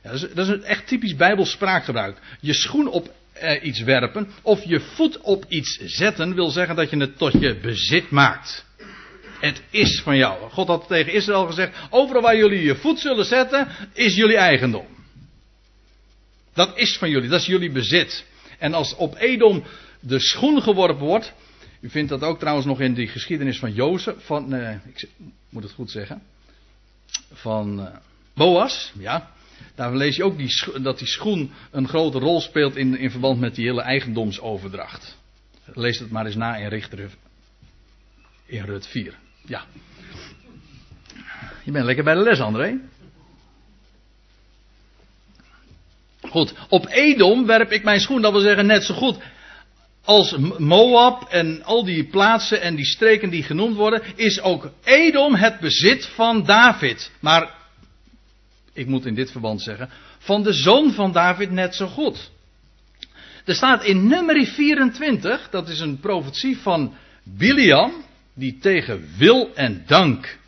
[0.02, 2.18] Ja, dat, is, dat, is, een echt typisch Bijbels spraakgebruik.
[2.40, 6.90] Je schoen op eh, iets werpen of je voet op iets zetten wil zeggen dat
[6.90, 8.64] je het tot je bezit maakt.
[9.40, 10.50] Het is van jou.
[10.50, 14.86] God had tegen Israël gezegd: overal waar jullie je voet zullen zetten, is jullie eigendom.
[16.54, 18.26] Dat is van jullie, dat is jullie bezit.
[18.58, 19.64] En als op Edom
[20.00, 21.32] de schoen geworpen wordt.
[21.80, 25.08] U vindt dat ook trouwens nog in die geschiedenis van Jozef, van, uh, ik
[25.48, 26.22] moet het goed zeggen,
[27.32, 27.86] van uh,
[28.34, 29.30] Boas, ja.
[29.74, 33.40] Daar lees je ook die, dat die schoen een grote rol speelt in, in verband
[33.40, 35.18] met die hele eigendomsoverdracht.
[35.64, 37.10] Lees het maar eens na in Richter
[38.46, 39.14] in Rut 4.
[39.46, 39.64] Ja.
[41.64, 42.80] Je bent lekker bij de les, André.
[46.20, 49.18] Goed, op Edom werp ik mijn schoen, dat wil zeggen net zo goed
[50.04, 55.34] als Moab en al die plaatsen en die streken die genoemd worden, is ook Edom
[55.34, 57.10] het bezit van David.
[57.20, 57.54] Maar,
[58.72, 62.30] ik moet in dit verband zeggen, van de zoon van David net zo goed.
[63.44, 67.92] Er staat in nummer 24, dat is een profetie van Biliam,
[68.40, 70.38] die tegen wil en dank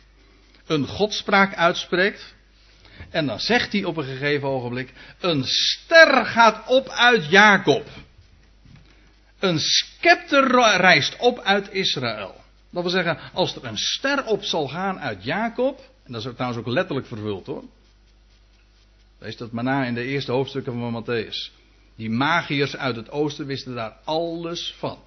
[0.65, 2.35] een godspraak uitspreekt.
[3.09, 7.87] En dan zegt hij op een gegeven ogenblik: Een ster gaat op uit Jacob.
[9.39, 12.41] Een scepter reist op uit Israël.
[12.69, 15.79] Dat wil zeggen, als er een ster op zal gaan uit Jacob.
[16.03, 17.63] En dat is trouwens ook letterlijk vervuld hoor.
[19.19, 21.51] Lees dat maar na in de eerste hoofdstukken van Matthäus.
[21.95, 24.97] Die magiërs uit het oosten wisten daar alles van.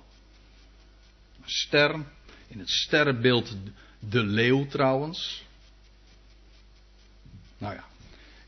[1.42, 2.04] Een ster
[2.48, 3.56] in het sterrenbeeld
[3.98, 5.44] de leeuw trouwens.
[7.58, 7.84] Nou ja,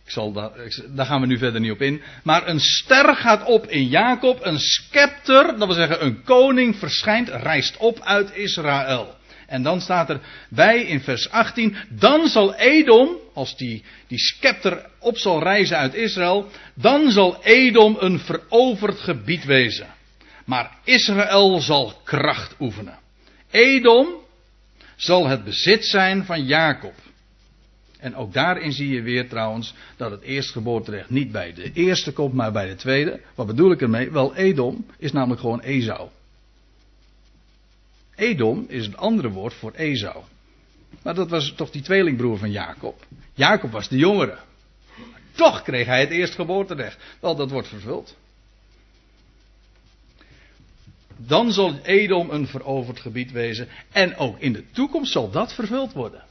[0.05, 0.51] ik zal daar,
[0.89, 2.03] daar gaan we nu verder niet op in.
[2.23, 7.29] Maar een ster gaat op in Jacob, een scepter, dat wil zeggen een koning verschijnt,
[7.29, 9.17] reist op uit Israël.
[9.47, 14.87] En dan staat er bij in vers 18, dan zal Edom, als die, die scepter
[14.99, 19.87] op zal reizen uit Israël, dan zal Edom een veroverd gebied wezen.
[20.45, 22.99] Maar Israël zal kracht oefenen.
[23.51, 24.09] Edom
[24.97, 26.95] zal het bezit zijn van Jacob.
[27.99, 32.35] En ook daarin zie je weer trouwens dat het eerstgeboorterecht niet bij de eerste komt,
[32.35, 33.21] maar bij de tweede.
[33.35, 34.11] Wat bedoel ik ermee?
[34.11, 36.09] Wel, Edom is namelijk gewoon Esau.
[38.15, 40.23] Edom is het andere woord voor Esau.
[41.03, 43.07] Maar dat was toch die tweelingbroer van Jacob.
[43.35, 44.39] Jacob was de jongere.
[45.33, 46.99] Toch kreeg hij het eerstgeboorterecht.
[47.21, 48.17] Wel, dat wordt vervuld.
[51.27, 53.69] Dan zal Edom een veroverd gebied wezen.
[53.93, 56.23] En ook in de toekomst zal dat vervuld worden.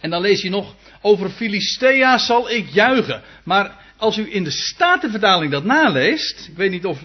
[0.00, 3.22] En dan lees je nog, over Filistea zal ik juichen.
[3.44, 7.04] Maar als u in de Statenvertaling dat naleest, ik weet niet of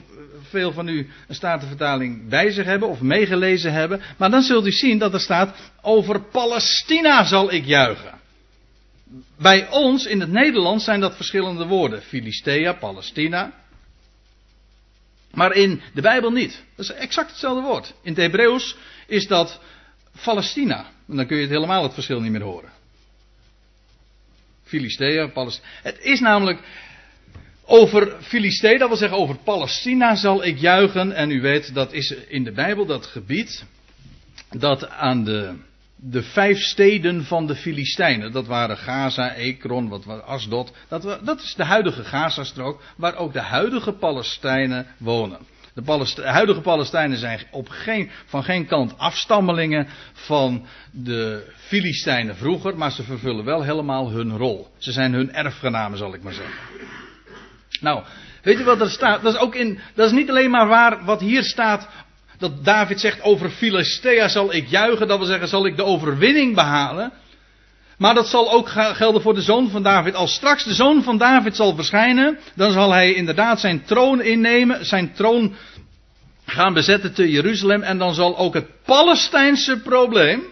[0.50, 4.72] veel van u een Statenvertaling bij zich hebben of meegelezen hebben, maar dan zult u
[4.72, 8.18] zien dat er staat, over Palestina zal ik juichen.
[9.38, 12.02] Bij ons in het Nederlands zijn dat verschillende woorden.
[12.02, 13.54] Filistea, Palestina.
[15.34, 16.64] Maar in de Bijbel niet.
[16.76, 17.94] Dat is exact hetzelfde woord.
[18.02, 19.60] In het Hebreeuws is dat
[20.24, 20.86] Palestina.
[21.08, 22.70] En dan kun je het helemaal het verschil niet meer horen.
[24.64, 25.68] Filistea, Palestina.
[25.82, 26.60] Het is namelijk
[27.66, 31.12] over Filistea, dat wil zeggen over Palestina zal ik juichen.
[31.12, 33.66] En u weet, dat is in de Bijbel dat gebied
[34.50, 35.56] dat aan de,
[36.02, 41.42] de vijf steden van de Filistijnen, dat waren Gaza, Ekron, wat was Asdod, dat, dat
[41.42, 45.40] is de huidige Gazastrook, waar ook de huidige Palestijnen wonen.
[45.74, 52.92] De, huidige Palestijnen zijn op geen, van geen kant afstammelingen van de Filistijnen vroeger, maar
[52.92, 54.68] ze vervullen wel helemaal hun rol.
[54.78, 56.56] Ze zijn hun erfgenamen, zal ik maar zeggen.
[57.82, 58.04] Nou,
[58.42, 59.22] weet u wat er staat?
[59.22, 61.90] Dat is, ook in, dat is niet alleen maar waar wat hier staat,
[62.40, 66.56] dat David zegt over Filistea zal ik juichen, dat wil zeggen zal ik de overwinning
[66.56, 67.12] behalen.
[67.98, 70.16] Maar dat zal ook gelden voor de zoon van David.
[70.16, 74.86] Als straks de zoon van David zal verschijnen, dan zal hij inderdaad zijn troon innemen,
[74.86, 75.56] zijn troon
[76.46, 77.82] gaan bezetten te Jeruzalem.
[77.82, 80.44] En dan zal ook het Palestijnse probleem,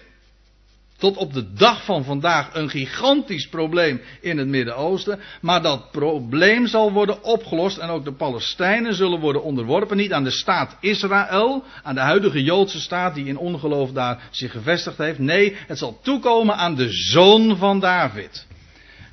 [0.98, 5.20] tot op de dag van vandaag een gigantisch probleem in het Midden-Oosten.
[5.42, 9.98] Maar dat probleem zal worden opgelost en ook de Palestijnen zullen worden onderworpen.
[9.98, 14.52] Niet aan de staat Israël, aan de huidige Joodse staat die in ongeloof daar zich
[14.52, 15.20] gevestigd heeft.
[15.20, 18.48] Nee, het zal toekomen aan de zoon van David.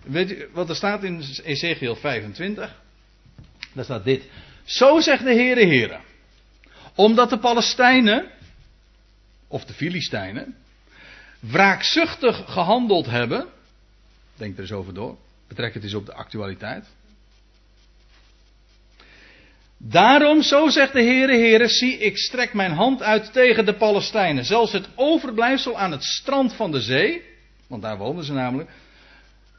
[0.05, 2.75] Weet u wat er staat in Ezekiel 25?
[3.73, 4.23] Daar staat dit.
[4.65, 5.99] Zo zegt de Heere Heere.
[6.95, 8.27] Omdat de Palestijnen,
[9.49, 10.57] of de Filistijnen,
[11.51, 13.47] wraakzuchtig gehandeld hebben.
[14.37, 15.17] Denk er eens over door.
[15.49, 16.87] Betrek het eens op de actualiteit.
[19.77, 24.45] Daarom, zo zegt de Heere Heere, zie ik strek mijn hand uit tegen de Palestijnen.
[24.45, 27.23] Zelfs het overblijfsel aan het strand van de zee,
[27.67, 28.71] want daar wonen ze namelijk,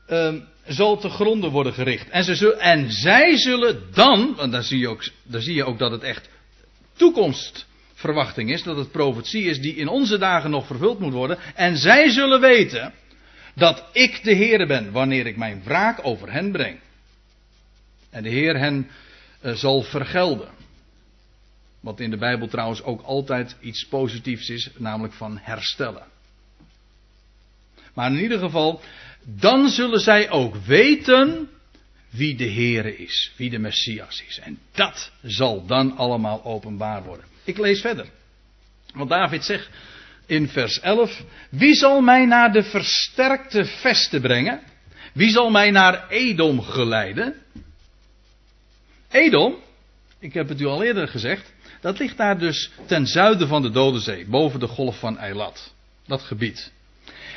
[0.09, 0.33] uh,
[0.67, 2.09] zal te gronden worden gericht.
[2.09, 5.63] En, ze zullen, en zij zullen dan, want daar zie, je ook, daar zie je
[5.63, 6.29] ook dat het echt
[6.95, 7.65] toekomst
[7.95, 11.37] verwachting is, dat het profetie is die in onze dagen nog vervuld moet worden.
[11.55, 12.93] En zij zullen weten
[13.53, 16.79] dat ik de Heer ben wanneer ik mijn wraak over hen breng.
[18.09, 18.89] En de Heer hen
[19.41, 20.49] uh, zal vergelden.
[21.79, 26.03] Wat in de Bijbel trouwens ook altijd iets positiefs is, namelijk van herstellen.
[27.93, 28.81] Maar in ieder geval,
[29.23, 31.49] dan zullen zij ook weten
[32.09, 34.39] wie de Heere is, wie de Messias is.
[34.39, 37.25] En dat zal dan allemaal openbaar worden.
[37.45, 38.05] Ik lees verder.
[38.93, 39.69] Want David zegt
[40.25, 44.61] in vers 11: Wie zal mij naar de versterkte vesten brengen?
[45.13, 47.35] Wie zal mij naar Edom geleiden?
[49.09, 49.55] Edom,
[50.19, 53.69] ik heb het u al eerder gezegd, dat ligt daar dus ten zuiden van de
[53.69, 55.73] Dode Zee, boven de golf van Eilat.
[56.07, 56.71] Dat gebied.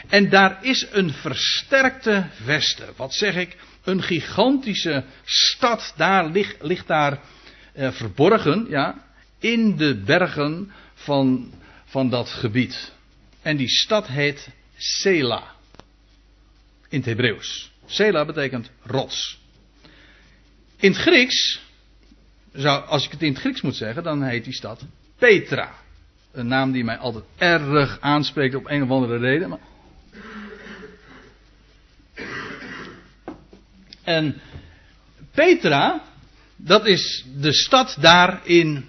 [0.08, 2.84] En daar is een versterkte veste.
[2.96, 3.56] Wat zeg ik?
[3.84, 7.18] Een gigantische stad daar ligt, ligt daar
[7.72, 9.07] eh, verborgen, ja
[9.38, 11.52] in de bergen van,
[11.84, 12.92] van dat gebied.
[13.42, 15.54] En die stad heet Sela.
[16.88, 17.70] In het Hebreeuws.
[17.86, 19.38] Sela betekent rots.
[20.76, 21.60] In het Grieks,
[22.52, 24.84] zou, als ik het in het Grieks moet zeggen, dan heet die stad
[25.18, 25.74] Petra.
[26.32, 29.48] Een naam die mij altijd erg aanspreekt op een of andere reden.
[29.48, 29.58] Maar...
[34.02, 34.40] En
[35.30, 36.02] Petra,
[36.56, 38.88] dat is de stad daar in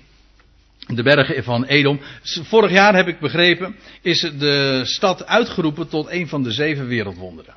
[0.95, 1.99] de bergen van Edom.
[2.23, 7.54] Vorig jaar heb ik begrepen, is de stad uitgeroepen tot een van de zeven wereldwonderen.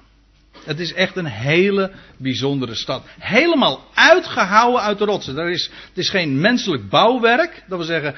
[0.64, 3.02] Het is echt een hele bijzondere stad.
[3.18, 5.38] Helemaal uitgehouwen uit de rotsen.
[5.38, 7.64] Er is, het is geen menselijk bouwwerk.
[7.68, 8.14] Dat wil zeggen,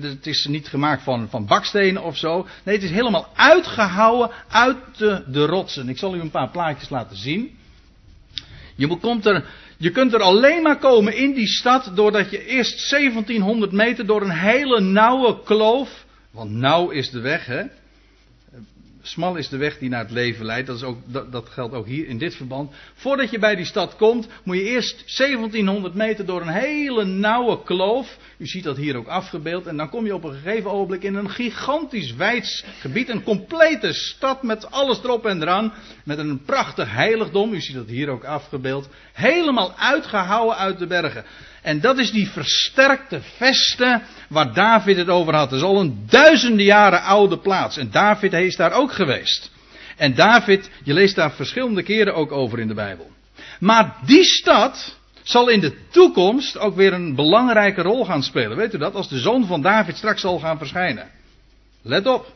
[0.00, 2.46] het is niet gemaakt van, van bakstenen of zo.
[2.64, 5.88] Nee, het is helemaal uitgehouwen uit de, de rotsen.
[5.88, 7.58] Ik zal u een paar plaatjes laten zien.
[8.74, 9.42] Je
[9.76, 14.22] je kunt er alleen maar komen in die stad doordat je eerst 1700 meter door
[14.22, 17.62] een hele nauwe kloof, want nauw is de weg, hè?
[19.02, 20.66] Smal is de weg die naar het leven leidt.
[20.66, 22.72] Dat, is ook, dat, dat, geldt ook hier in dit verband.
[22.94, 27.62] Voordat je bij die stad komt, moet je eerst 1700 meter door een hele nauwe
[27.62, 28.18] kloof.
[28.38, 29.66] U ziet dat hier ook afgebeeld.
[29.66, 33.08] En dan kom je op een gegeven ogenblik in een gigantisch wijds gebied.
[33.08, 35.72] Een complete stad met alles erop en eraan.
[36.04, 37.52] Met een prachtig heiligdom.
[37.52, 38.88] U ziet dat hier ook afgebeeld.
[39.12, 41.24] Helemaal uitgehouden uit de bergen.
[41.62, 45.50] En dat is die versterkte veste waar David het over had.
[45.50, 47.76] Het is al een duizenden jaren oude plaats.
[47.76, 49.50] En David is daar ook geweest.
[49.96, 53.10] En David, je leest daar verschillende keren ook over in de Bijbel.
[53.60, 58.56] Maar die stad zal in de toekomst ook weer een belangrijke rol gaan spelen.
[58.56, 58.94] Weet u dat?
[58.94, 61.08] Als de zoon van David straks zal gaan verschijnen.
[61.82, 62.32] Let op.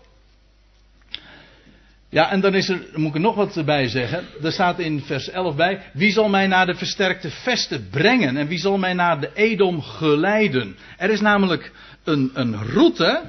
[2.10, 4.24] Ja, en dan is er, moet ik er nog wat bij zeggen.
[4.42, 5.82] Er staat in vers 11 bij.
[5.92, 8.36] Wie zal mij naar de versterkte vesten brengen?
[8.36, 10.76] En wie zal mij naar de Edom geleiden?
[10.96, 11.72] Er is namelijk
[12.04, 13.22] een, een route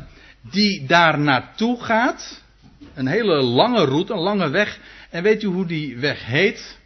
[0.51, 2.43] die daar naartoe gaat.
[2.93, 4.79] Een hele lange route, een lange weg.
[5.09, 6.78] En weet u hoe die weg heet?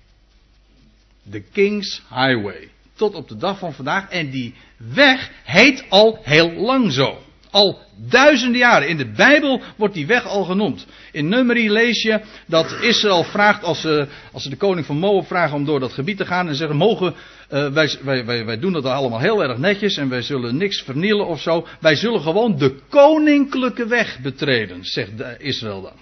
[1.24, 2.69] De King's Highway.
[2.95, 4.09] Tot op de dag van vandaag.
[4.09, 4.53] En die
[4.93, 7.17] weg heet al heel lang zo.
[7.51, 8.88] Al duizenden jaren.
[8.88, 10.86] In de Bijbel wordt die weg al genoemd.
[11.11, 15.28] In Numeri lees je dat Israël vraagt, als ze, als ze de koning van Moab
[15.28, 16.47] vragen om door dat gebied te gaan.
[16.47, 17.13] En zeggen, mogen,
[17.51, 20.82] uh, wij, wij, wij, wij doen dat allemaal heel erg netjes en wij zullen niks
[20.82, 21.67] vernielen of zo.
[21.80, 25.97] Wij zullen gewoon de koninklijke weg betreden, zegt Israël dan.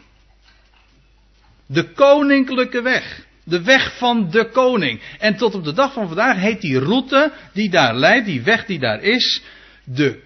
[1.65, 3.29] De koninklijke weg.
[3.51, 5.01] De weg van de koning.
[5.19, 8.65] En tot op de dag van vandaag heet die route die daar leidt, die weg
[8.65, 9.41] die daar is,
[9.83, 10.19] de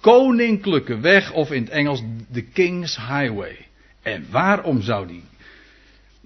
[0.00, 3.56] koninklijke weg, of in het Engels de King's Highway.
[4.02, 5.24] En waarom zou die,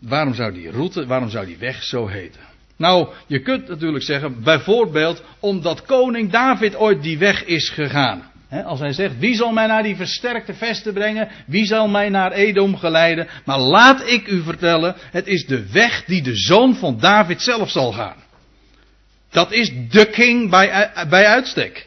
[0.01, 2.41] waarom zou die route, waarom zou die weg zo heten?
[2.77, 8.31] Nou, je kunt natuurlijk zeggen, bijvoorbeeld omdat koning David ooit die weg is gegaan.
[8.51, 11.29] Als hij zegt, wie zal mij naar die versterkte vesten brengen?
[11.47, 13.29] Wie zal mij naar Edom geleiden?
[13.45, 17.71] Maar laat ik u vertellen, het is de weg die de zoon van David zelf
[17.71, 18.25] zal gaan.
[19.31, 21.87] Dat is de king bij, bij uitstek.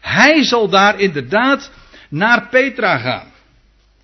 [0.00, 1.70] Hij zal daar inderdaad
[2.08, 3.30] naar Petra gaan.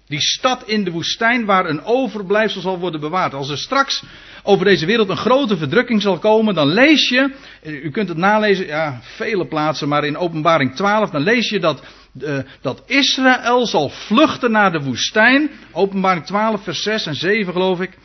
[0.06, 3.34] Die stad in de woestijn waar een overblijfsel zal worden bewaard.
[3.34, 4.02] Als er straks
[4.48, 8.66] over deze wereld een grote verdrukking zal komen, dan lees je, u kunt het nalezen,
[8.66, 11.82] ja, vele plaatsen, maar in openbaring 12, dan lees je dat,
[12.20, 15.50] uh, dat Israël zal vluchten naar de woestijn.
[15.72, 17.98] Openbaring 12, vers 6 en 7 geloof ik.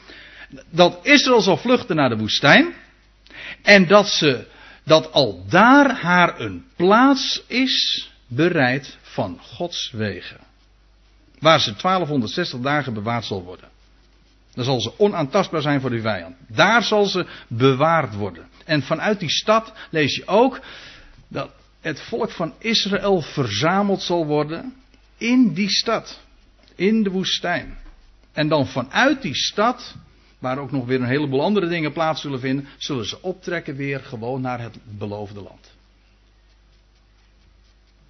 [0.69, 2.73] Dat Israël zal vluchten naar de woestijn.
[3.61, 4.47] En dat ze
[4.83, 10.39] dat al daar haar een plaats is bereid van Gods wegen.
[11.39, 13.72] Waar ze 1260 dagen bewaard zal worden.
[14.53, 16.35] Dan zal ze onaantastbaar zijn voor die vijand.
[16.47, 18.47] Daar zal ze bewaard worden.
[18.65, 20.59] En vanuit die stad lees je ook
[21.27, 21.51] dat
[21.81, 24.73] het volk van Israël verzameld zal worden
[25.17, 26.21] in die stad.
[26.75, 27.77] In de woestijn.
[28.31, 29.95] En dan vanuit die stad
[30.39, 33.99] waar ook nog weer een heleboel andere dingen plaats zullen vinden, zullen ze optrekken weer
[33.99, 35.72] gewoon naar het beloofde land.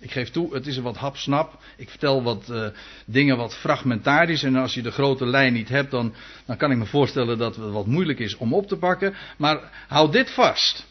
[0.03, 1.59] Ik geef toe, het is een wat hapsnap.
[1.77, 2.67] Ik vertel wat uh,
[3.05, 4.43] dingen wat fragmentarisch.
[4.43, 6.13] En als je de grote lijn niet hebt, dan,
[6.45, 9.15] dan kan ik me voorstellen dat het wat moeilijk is om op te pakken.
[9.37, 10.85] Maar hou dit vast.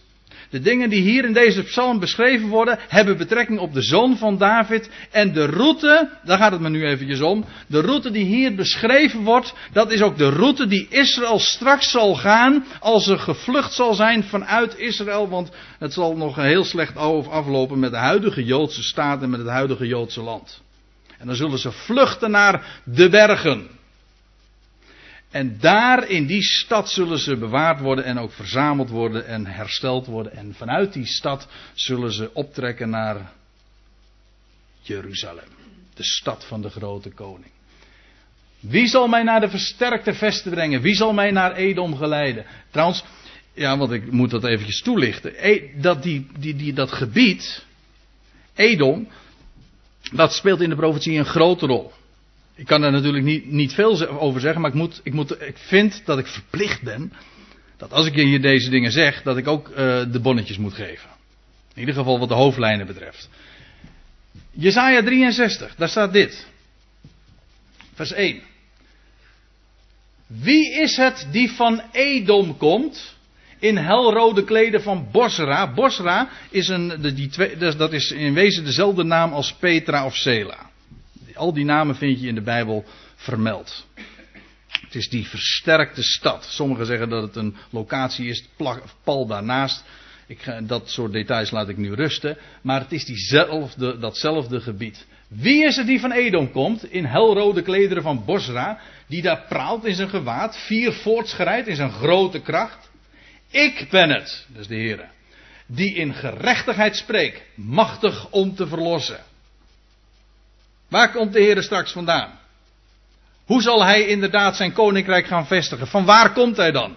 [0.53, 4.39] De dingen die hier in deze psalm beschreven worden, hebben betrekking op de zoon van
[4.39, 4.91] David.
[5.11, 7.45] En de route, daar gaat het me nu eventjes om.
[7.67, 12.15] De route die hier beschreven wordt, dat is ook de route die Israël straks zal
[12.15, 12.65] gaan.
[12.81, 15.29] Als er gevlucht zal zijn vanuit Israël.
[15.29, 19.49] Want het zal nog heel slecht aflopen met de huidige Joodse staat en met het
[19.49, 20.63] huidige Joodse land.
[21.19, 23.69] En dan zullen ze vluchten naar de bergen.
[25.33, 30.07] En daar in die stad zullen ze bewaard worden en ook verzameld worden en hersteld
[30.07, 30.33] worden.
[30.33, 33.33] En vanuit die stad zullen ze optrekken naar
[34.81, 35.49] Jeruzalem,
[35.95, 37.51] de stad van de grote koning.
[38.61, 40.81] Wie zal mij naar de versterkte vesten brengen?
[40.81, 42.45] Wie zal mij naar Edom geleiden?
[42.71, 43.05] Trouwens,
[43.55, 45.49] ja, want ik moet dat eventjes toelichten.
[45.49, 47.65] E, dat, die, die, dat gebied,
[48.55, 49.09] Edom,
[50.13, 51.93] dat speelt in de profetie een grote rol.
[52.55, 55.57] Ik kan er natuurlijk niet, niet veel over zeggen, maar ik, moet, ik, moet, ik
[55.57, 57.13] vind dat ik verplicht ben.
[57.77, 59.77] Dat als ik hier deze dingen zeg, dat ik ook uh,
[60.13, 61.09] de bonnetjes moet geven.
[61.75, 63.29] In ieder geval wat de hoofdlijnen betreft.
[64.51, 66.47] Jesaja 63, daar staat dit.
[67.95, 68.41] Vers 1.
[70.27, 73.17] Wie is het die van Edom komt?
[73.59, 75.73] In helrode kleden van Bosra.
[75.73, 80.71] Bosra is, een, die twee, dat is in wezen dezelfde naam als Petra of Sela.
[81.35, 83.87] Al die namen vind je in de Bijbel vermeld.
[84.71, 86.45] Het is die versterkte stad.
[86.45, 88.49] Sommigen zeggen dat het een locatie is,
[89.05, 89.85] pal daarnaast.
[90.27, 92.37] Ik, dat soort details laat ik nu rusten.
[92.63, 95.07] Maar het is diezelfde, datzelfde gebied.
[95.29, 99.85] Wie is het die van Edom komt, in helrode klederen van Bosra, die daar praalt
[99.85, 102.91] in zijn gewaad, vier voortschrijdt in zijn grote kracht?
[103.51, 105.09] Ik ben het, dus de Heer,
[105.67, 109.21] die in gerechtigheid spreekt, machtig om te verlossen.
[110.93, 112.39] Waar komt de Heer straks vandaan?
[113.45, 115.87] Hoe zal hij inderdaad zijn koninkrijk gaan vestigen?
[115.87, 116.95] Van waar komt hij dan?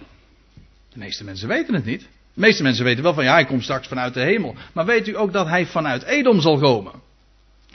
[0.92, 2.00] De meeste mensen weten het niet.
[2.00, 4.54] De meeste mensen weten wel van ja, hij komt straks vanuit de hemel.
[4.72, 6.92] Maar weet u ook dat hij vanuit Edom zal komen?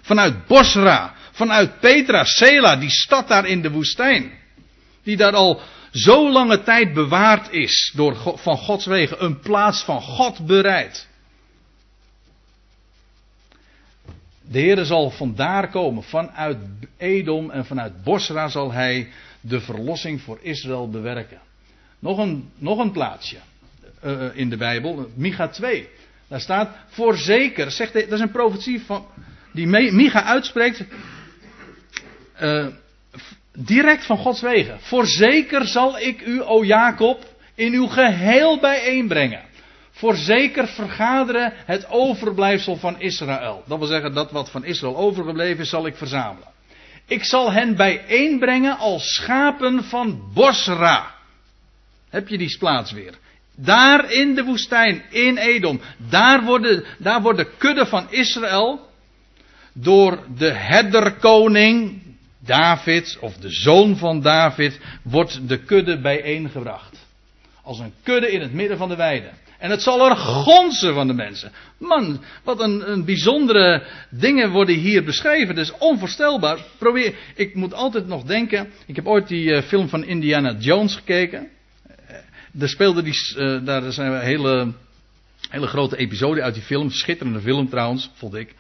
[0.02, 4.32] Vanuit Bosra, vanuit Petra, Sela, die stad daar in de woestijn.
[5.04, 5.62] Die daar al
[5.92, 9.24] zo lange tijd bewaard is door, van Gods wegen.
[9.24, 11.08] Een plaats van God bereid.
[14.52, 16.58] De Heer zal vandaar komen, vanuit
[16.98, 19.08] Edom en vanuit Bosra zal hij
[19.42, 21.40] de verlossing voor Israël bewerken.
[22.00, 23.38] Nog een, nog een plaatsje
[24.06, 25.90] uh, in de Bijbel, Micha 2.
[26.28, 29.06] Daar staat, voorzeker, zegt dat is een profetie van,
[29.52, 30.84] die Micha uitspreekt,
[32.42, 32.68] uh,
[33.54, 34.80] direct van Gods wegen.
[34.80, 37.26] Voorzeker zal ik u, o Jacob,
[37.56, 39.42] in uw geheel bijeenbrengen.
[39.92, 43.64] Voorzeker vergaderen het overblijfsel van Israël.
[43.66, 46.48] Dat wil zeggen, dat wat van Israël overgebleven is, zal ik verzamelen.
[47.08, 51.16] Ik zal hen bijeenbrengen als schapen van Bosra.
[52.10, 53.14] Heb je die plaats weer?
[53.56, 58.90] Daar in de woestijn, in Edom, daar worden, daar wordt de kudde van Israël
[59.74, 62.02] door de herderkoning
[62.40, 66.98] David, of de zoon van David, wordt de kudde bijeengebracht.
[67.64, 69.30] Als een kudde in het midden van de weide.
[69.62, 71.52] En het zal er gonzen van de mensen.
[71.78, 75.58] Man, wat een, een bijzondere dingen worden hier beschreven.
[75.58, 76.58] Is onvoorstelbaar.
[76.78, 78.72] Probeer, ik moet altijd nog denken.
[78.86, 81.48] Ik heb ooit die uh, film van Indiana Jones gekeken.
[81.88, 82.18] Uh,
[82.52, 84.74] daar speelde die, uh, daar zijn hele,
[85.50, 86.90] hele grote episoden uit die film.
[86.90, 88.56] Schitterende film trouwens, vond ik.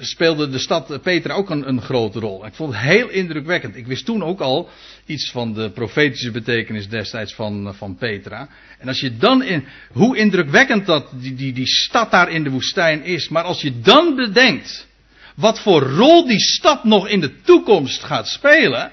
[0.00, 2.46] Speelde de stad Petra ook een, een, grote rol.
[2.46, 3.76] Ik vond het heel indrukwekkend.
[3.76, 4.68] Ik wist toen ook al
[5.06, 8.48] iets van de profetische betekenis destijds van, van Petra.
[8.78, 12.50] En als je dan in, hoe indrukwekkend dat die, die, die stad daar in de
[12.50, 13.28] woestijn is.
[13.28, 14.86] Maar als je dan bedenkt
[15.34, 18.92] wat voor rol die stad nog in de toekomst gaat spelen.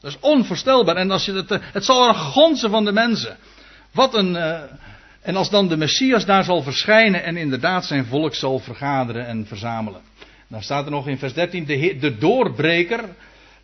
[0.00, 0.96] Dat is onvoorstelbaar.
[0.96, 3.36] En als je het, het zal er gonzen van de mensen.
[3.92, 4.60] Wat een, uh,
[5.22, 9.46] en als dan de Messias daar zal verschijnen en inderdaad zijn volk zal vergaderen en
[9.46, 10.00] verzamelen.
[10.50, 13.04] Dan staat er nog in vers 13, de, de doorbreker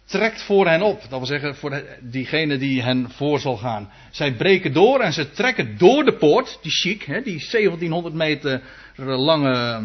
[0.04, 1.00] trekt voor hen op.
[1.00, 3.90] Dat wil zeggen, voor diegene die hen voor zal gaan.
[4.10, 8.62] Zij breken door en ze trekken door de poort, die chic, hè, die 1700 meter
[8.96, 9.82] lange,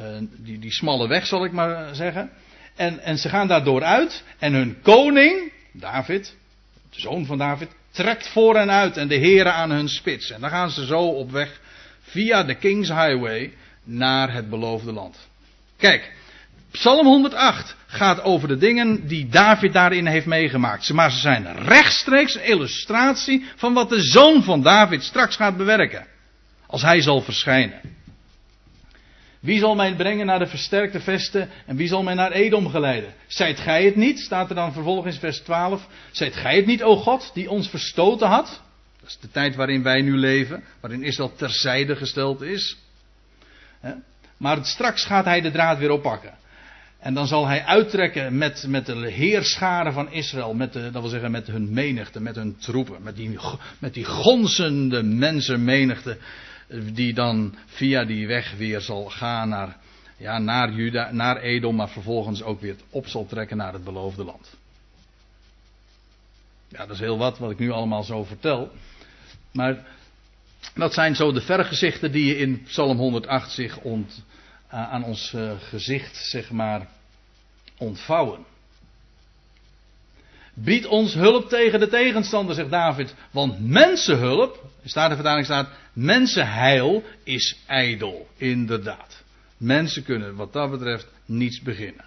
[0.00, 0.06] uh,
[0.36, 2.30] die, die smalle weg zal ik maar zeggen.
[2.74, 6.36] En, en ze gaan daar dooruit en hun koning, David,
[6.90, 10.30] de zoon van David, trekt voor hen uit en de heren aan hun spits.
[10.30, 11.60] En dan gaan ze zo op weg
[12.02, 13.52] via de King's Highway
[13.84, 15.28] naar het beloofde land.
[15.76, 16.12] Kijk,
[16.74, 20.92] Psalm 108 gaat over de dingen die David daarin heeft meegemaakt.
[20.92, 26.06] Maar ze zijn rechtstreeks een illustratie van wat de zoon van David straks gaat bewerken.
[26.66, 27.80] Als hij zal verschijnen.
[29.40, 33.14] Wie zal mij brengen naar de versterkte vesten en wie zal mij naar Edom geleiden?
[33.26, 35.86] Zijt gij het niet, staat er dan vervolgens vers 12.
[36.10, 38.62] Zijt gij het niet, o God, die ons verstoten had?
[39.00, 42.76] Dat is de tijd waarin wij nu leven, waarin Israël terzijde gesteld is.
[44.36, 46.42] Maar straks gaat hij de draad weer oppakken.
[47.04, 50.54] En dan zal hij uittrekken met, met de heerscharen van Israël.
[50.54, 53.02] Met dat wil zeggen met hun menigte, met hun troepen.
[53.02, 53.38] Met die,
[53.78, 56.18] met die gonzende mensenmenigte.
[56.92, 59.76] Die dan via die weg weer zal gaan naar,
[60.16, 61.76] ja, naar Juda, naar Edom.
[61.76, 64.56] Maar vervolgens ook weer op zal trekken naar het beloofde land.
[66.68, 68.70] Ja, dat is heel wat wat ik nu allemaal zo vertel.
[69.52, 69.86] Maar
[70.74, 74.24] dat zijn zo de vergezichten die je in Psalm 108 zich ont,
[74.68, 76.88] aan ons uh, gezicht, zeg maar,
[77.78, 78.44] ontvouwen.
[80.54, 83.14] Bied ons hulp tegen de tegenstander, zegt David.
[83.30, 88.28] Want mensenhulp, staat de vertaling staat, mensenheil is ijdel.
[88.36, 89.22] Inderdaad.
[89.56, 92.04] Mensen kunnen wat dat betreft niets beginnen.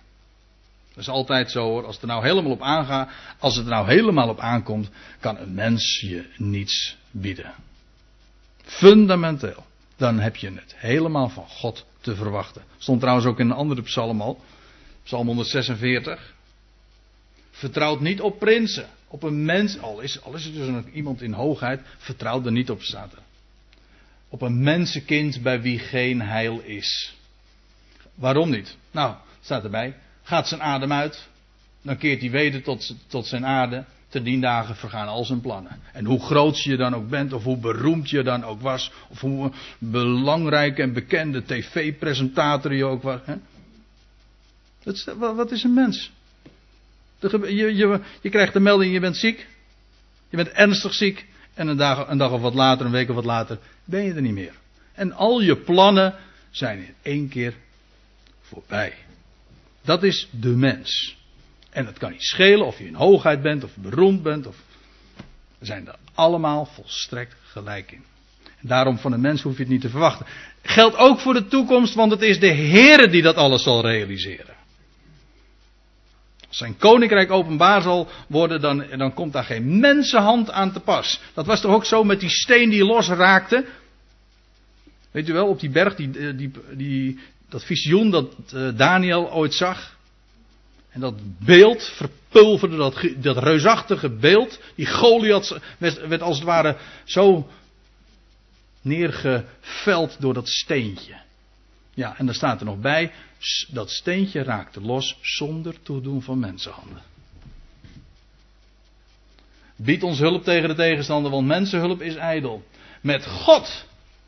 [0.89, 1.85] Dat is altijd zo hoor.
[1.85, 4.89] Als het er nou helemaal op aangaat, als het er nou helemaal op aankomt,
[5.19, 7.53] kan een mens je niets bieden.
[8.63, 9.65] Fundamenteel.
[9.97, 12.63] Dan heb je het helemaal van God te verwachten.
[12.77, 14.39] Stond trouwens ook in een andere psalm al.
[15.03, 16.33] Psalm 146.
[17.51, 18.89] Vertrouwt niet op prinsen.
[19.07, 22.51] Op een mens, al is, al is het dus een, iemand in hoogheid, vertrouw er
[22.51, 23.09] niet op, er.
[24.29, 27.15] Op een mensenkind bij wie geen heil is.
[28.15, 28.77] Waarom niet?
[28.91, 29.95] Nou, staat erbij.
[30.23, 31.27] Gaat zijn adem uit,
[31.81, 33.85] dan keert hij weder tot, tot zijn aarde.
[34.09, 35.81] Ten dien dagen vergaan al zijn plannen.
[35.93, 39.21] En hoe groot je dan ook bent, of hoe beroemd je dan ook was, of
[39.21, 43.19] hoe belangrijk en bekende tv-presentator je ook was.
[43.25, 43.35] Hè?
[45.35, 46.11] wat is een mens?
[47.19, 49.47] Je, je, je krijgt de melding, je bent ziek.
[50.29, 51.25] Je bent ernstig ziek.
[51.53, 54.21] En een een dag of wat later, een week of wat later, ben je er
[54.21, 54.53] niet meer.
[54.93, 56.15] En al je plannen
[56.49, 57.53] zijn in één keer
[58.41, 58.93] voorbij.
[59.81, 61.16] Dat is de mens.
[61.78, 64.47] En het kan niet schelen of je in hoogheid bent of beroemd bent.
[64.47, 64.55] Of...
[65.57, 68.03] We zijn er allemaal volstrekt gelijk in.
[68.43, 70.25] En daarom van een mens hoef je het niet te verwachten.
[70.61, 74.55] Geldt ook voor de toekomst, want het is de Heer die dat alles zal realiseren.
[76.47, 81.21] Als zijn koninkrijk openbaar zal worden, dan, dan komt daar geen mensenhand aan te pas.
[81.34, 83.65] Dat was toch ook zo met die steen die losraakte?
[85.11, 87.19] Weet u wel, op die berg, die, eh, die, die,
[87.49, 89.96] dat visioen dat eh, Daniel ooit zag.
[90.97, 94.59] En dat beeld verpulverde, dat, dat reusachtige beeld.
[94.75, 97.47] Die Goliath werd, als het ware zo
[98.81, 101.15] neergeveld door dat steentje.
[101.93, 103.11] Ja, en daar staat er nog bij,
[103.67, 107.01] dat steentje raakte los zonder toedoen van mensenhanden.
[109.75, 112.63] Bied ons hulp tegen de tegenstander, want mensenhulp is ijdel.
[113.01, 113.85] Met God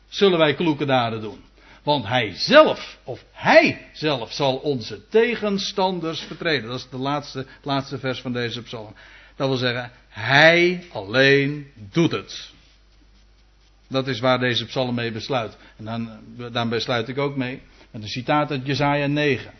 [0.08, 1.40] zullen wij kloeke daden doen.
[1.82, 6.68] Want hij zelf, of hij zelf, zal onze tegenstanders vertreden.
[6.68, 8.94] Dat is de laatste, laatste vers van deze psalm.
[9.36, 12.50] Dat wil zeggen, hij alleen doet het.
[13.88, 15.56] Dat is waar deze psalm mee besluit.
[15.76, 16.10] En dan,
[16.52, 19.52] dan besluit ik ook mee met een citaat uit Jesaja 9.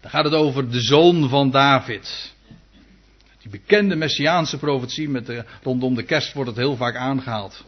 [0.00, 2.34] Daar gaat het over de zoon van David.
[3.38, 7.64] Die bekende messiaanse profetie met de, rondom de kerst wordt het heel vaak aangehaald.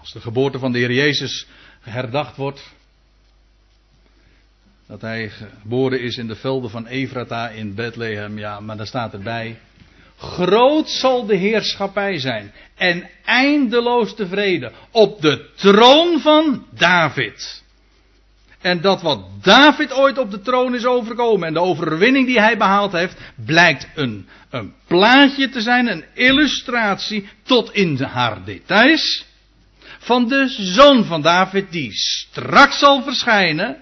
[0.00, 1.46] Als de geboorte van de Heer Jezus
[1.80, 2.74] herdacht wordt.
[4.86, 8.38] Dat hij geboren is in de velden van Efrata in Bethlehem.
[8.38, 9.58] Ja, maar daar staat erbij.
[10.16, 17.64] Groot zal de heerschappij zijn en eindeloos tevreden op de troon van David.
[18.60, 22.56] En dat wat David ooit op de troon is overkomen en de overwinning die hij
[22.56, 29.24] behaald heeft, blijkt een, een plaatje te zijn, een illustratie tot in haar details
[30.06, 33.76] van de zoon van David die straks zal verschijnen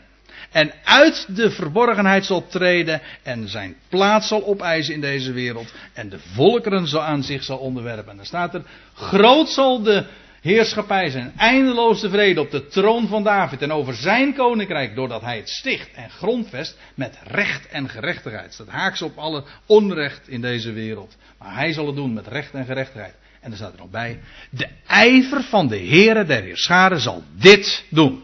[0.50, 6.08] en uit de verborgenheid zal treden en zijn plaats zal opeisen in deze wereld en
[6.08, 8.10] de volkeren zo aan zich zal onderwerpen.
[8.10, 8.62] En dan staat er,
[8.94, 10.04] groot zal de
[10.40, 15.36] heerschappij zijn, eindeloos tevreden op de troon van David en over zijn koninkrijk, doordat hij
[15.36, 18.56] het sticht en grondvest met recht en gerechtigheid.
[18.56, 21.16] Dat haaks op alle onrecht in deze wereld.
[21.38, 23.14] Maar hij zal het doen met recht en gerechtigheid.
[23.44, 24.20] En er staat er nog bij,
[24.50, 28.22] de ijver van de Heere der Heerscharen zal dit doen.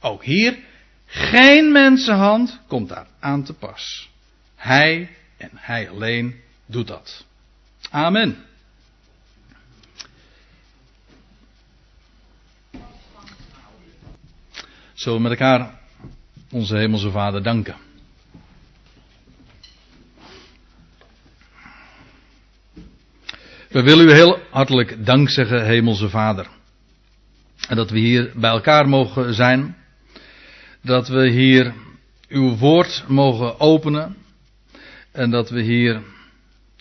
[0.00, 0.58] Ook hier
[1.06, 4.10] geen mensenhand komt daar aan te pas.
[4.56, 7.24] Hij en hij alleen doet dat.
[7.90, 8.44] Amen.
[14.94, 15.80] Zullen we met elkaar
[16.50, 17.76] onze Hemelse Vader danken?
[23.70, 26.46] We willen u heel hartelijk dank zeggen, Hemelse Vader.
[27.68, 29.76] En dat we hier bij elkaar mogen zijn
[30.82, 31.74] dat we hier
[32.28, 34.16] uw woord mogen openen
[35.12, 36.02] en dat we hier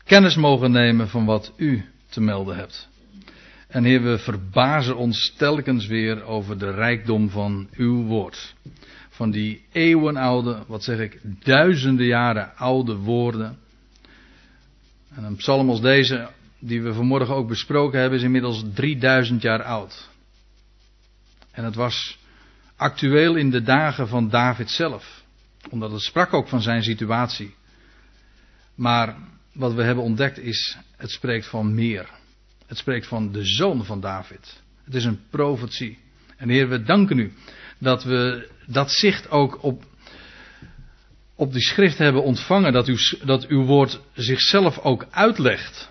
[0.05, 2.89] kennis mogen nemen van wat u te melden hebt.
[3.67, 8.55] En Heer, we verbazen ons telkens weer over de rijkdom van uw woord.
[9.09, 13.57] Van die eeuwenoude, wat zeg ik, duizenden jaren oude woorden.
[15.15, 16.29] En een psalm als deze,
[16.59, 20.09] die we vanmorgen ook besproken hebben, is inmiddels 3000 jaar oud.
[21.51, 22.17] En het was
[22.75, 25.23] actueel in de dagen van David zelf.
[25.69, 27.55] Omdat het sprak ook van zijn situatie.
[28.75, 29.15] Maar
[29.53, 32.09] wat we hebben ontdekt is, het spreekt van meer.
[32.65, 34.61] Het spreekt van de zoon van David.
[34.83, 35.97] Het is een profetie.
[36.37, 37.33] En Heer, we danken u
[37.77, 39.83] dat we dat zicht ook op,
[41.35, 42.73] op die schrift hebben ontvangen.
[42.73, 45.89] Dat, u, dat uw woord zichzelf ook uitlegt.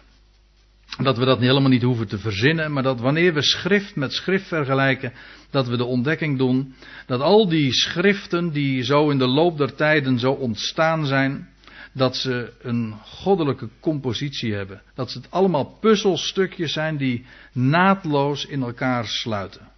[1.03, 4.47] Dat we dat helemaal niet hoeven te verzinnen, maar dat wanneer we schrift met schrift
[4.47, 5.13] vergelijken,
[5.51, 6.75] dat we de ontdekking doen
[7.07, 11.49] dat al die schriften die zo in de loop der tijden zo ontstaan zijn,
[11.93, 14.83] dat ze een goddelijke compositie hebben.
[14.95, 19.69] Dat ze het allemaal puzzelstukjes zijn die naadloos in elkaar sluiten.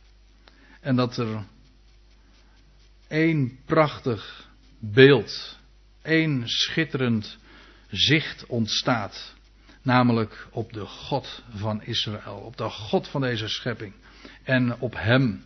[0.81, 1.45] En dat er
[3.09, 4.49] één prachtig
[4.79, 5.59] beeld,
[6.03, 7.39] één schitterend
[7.91, 9.35] zicht ontstaat
[9.83, 12.43] Namelijk op de God van Israël.
[12.45, 13.93] Op de God van deze schepping.
[14.43, 15.45] En op Hem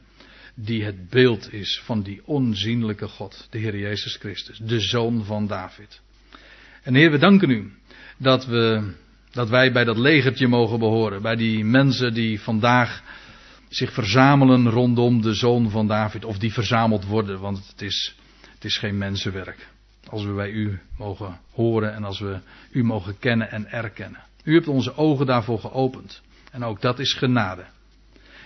[0.54, 3.46] die het beeld is van die onzienlijke God.
[3.50, 4.58] De Heer Jezus Christus.
[4.58, 6.00] De Zoon van David.
[6.82, 7.72] En Heer, we danken u
[8.16, 8.92] dat, we,
[9.30, 11.22] dat wij bij dat legertje mogen behoren.
[11.22, 13.02] Bij die mensen die vandaag
[13.68, 16.24] zich verzamelen rondom de Zoon van David.
[16.24, 17.40] Of die verzameld worden.
[17.40, 18.14] Want het is
[18.64, 19.68] Het is geen mensenwerk.
[20.14, 22.38] Als we bij u mogen horen en als we
[22.70, 24.20] u mogen kennen en erkennen.
[24.44, 26.22] U hebt onze ogen daarvoor geopend.
[26.50, 27.64] En ook dat is genade.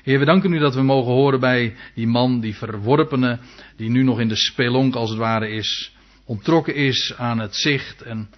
[0.03, 3.39] Heer, we danken u dat we mogen horen bij die man, die verworpene,
[3.77, 8.03] die nu nog in de spelonk als het ware is, ontrokken is aan het zicht.
[8.03, 8.31] En,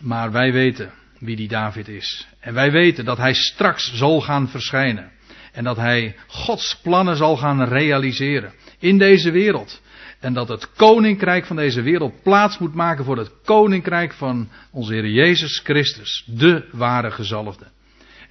[0.00, 2.26] maar wij weten wie die David is.
[2.40, 5.10] En wij weten dat hij straks zal gaan verschijnen.
[5.52, 9.82] En dat hij Gods plannen zal gaan realiseren in deze wereld.
[10.22, 14.92] En dat het koninkrijk van deze wereld plaats moet maken voor het koninkrijk van onze
[14.92, 17.66] Heer Jezus Christus, de ware gezalfde.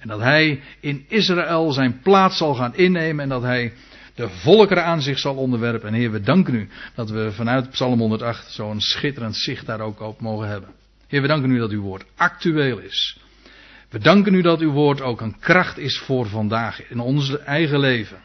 [0.00, 3.72] En dat hij in Israël zijn plaats zal gaan innemen en dat hij
[4.14, 5.88] de volkeren aan zich zal onderwerpen.
[5.88, 10.00] En Heer, we danken u dat we vanuit Psalm 108 zo'n schitterend zicht daar ook
[10.00, 10.70] op mogen hebben.
[11.08, 13.18] Heer, we danken u dat uw woord actueel is.
[13.90, 17.78] We danken u dat uw woord ook een kracht is voor vandaag in ons eigen
[17.78, 18.18] leven.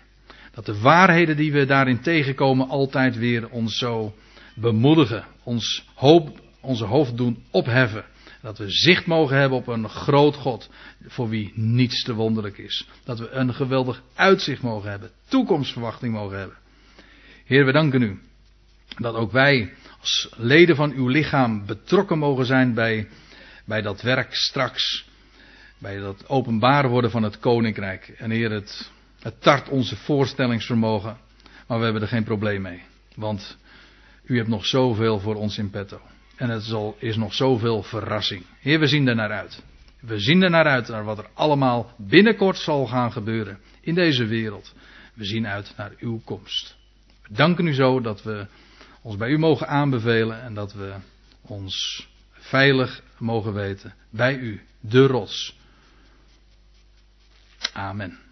[0.58, 4.16] Dat de waarheden die we daarin tegenkomen altijd weer ons zo
[4.56, 8.06] bemoedigen, ons hoop, onze hoofd doen opheffen.
[8.42, 10.70] Dat we zicht mogen hebben op een groot God,
[11.08, 12.88] voor wie niets te wonderlijk is.
[13.04, 16.58] Dat we een geweldig uitzicht mogen hebben, toekomstverwachting mogen hebben.
[17.46, 18.20] Heer, we danken u
[18.98, 23.08] dat ook wij als leden van uw lichaam betrokken mogen zijn bij,
[23.66, 25.06] bij dat werk straks.
[25.78, 28.08] Bij dat openbaar worden van het koninkrijk.
[28.08, 31.18] En Heer, het, het tart onze voorstellingsvermogen.
[31.68, 32.82] Maar we hebben er geen probleem mee.
[33.16, 33.58] Want
[34.24, 36.02] u hebt nog zoveel voor ons in petto.
[36.36, 38.44] En het is nog zoveel verrassing.
[38.60, 39.64] Heer, we zien er naar uit.
[40.00, 44.26] We zien er naar uit naar wat er allemaal binnenkort zal gaan gebeuren in deze
[44.26, 44.74] wereld.
[45.14, 46.76] We zien uit naar uw komst.
[47.22, 48.48] We danken u zo dat we
[49.02, 50.96] ons bij u mogen aanbevelen en dat we
[51.42, 55.58] ons veilig mogen weten bij u, de rots.
[57.74, 58.27] Amen.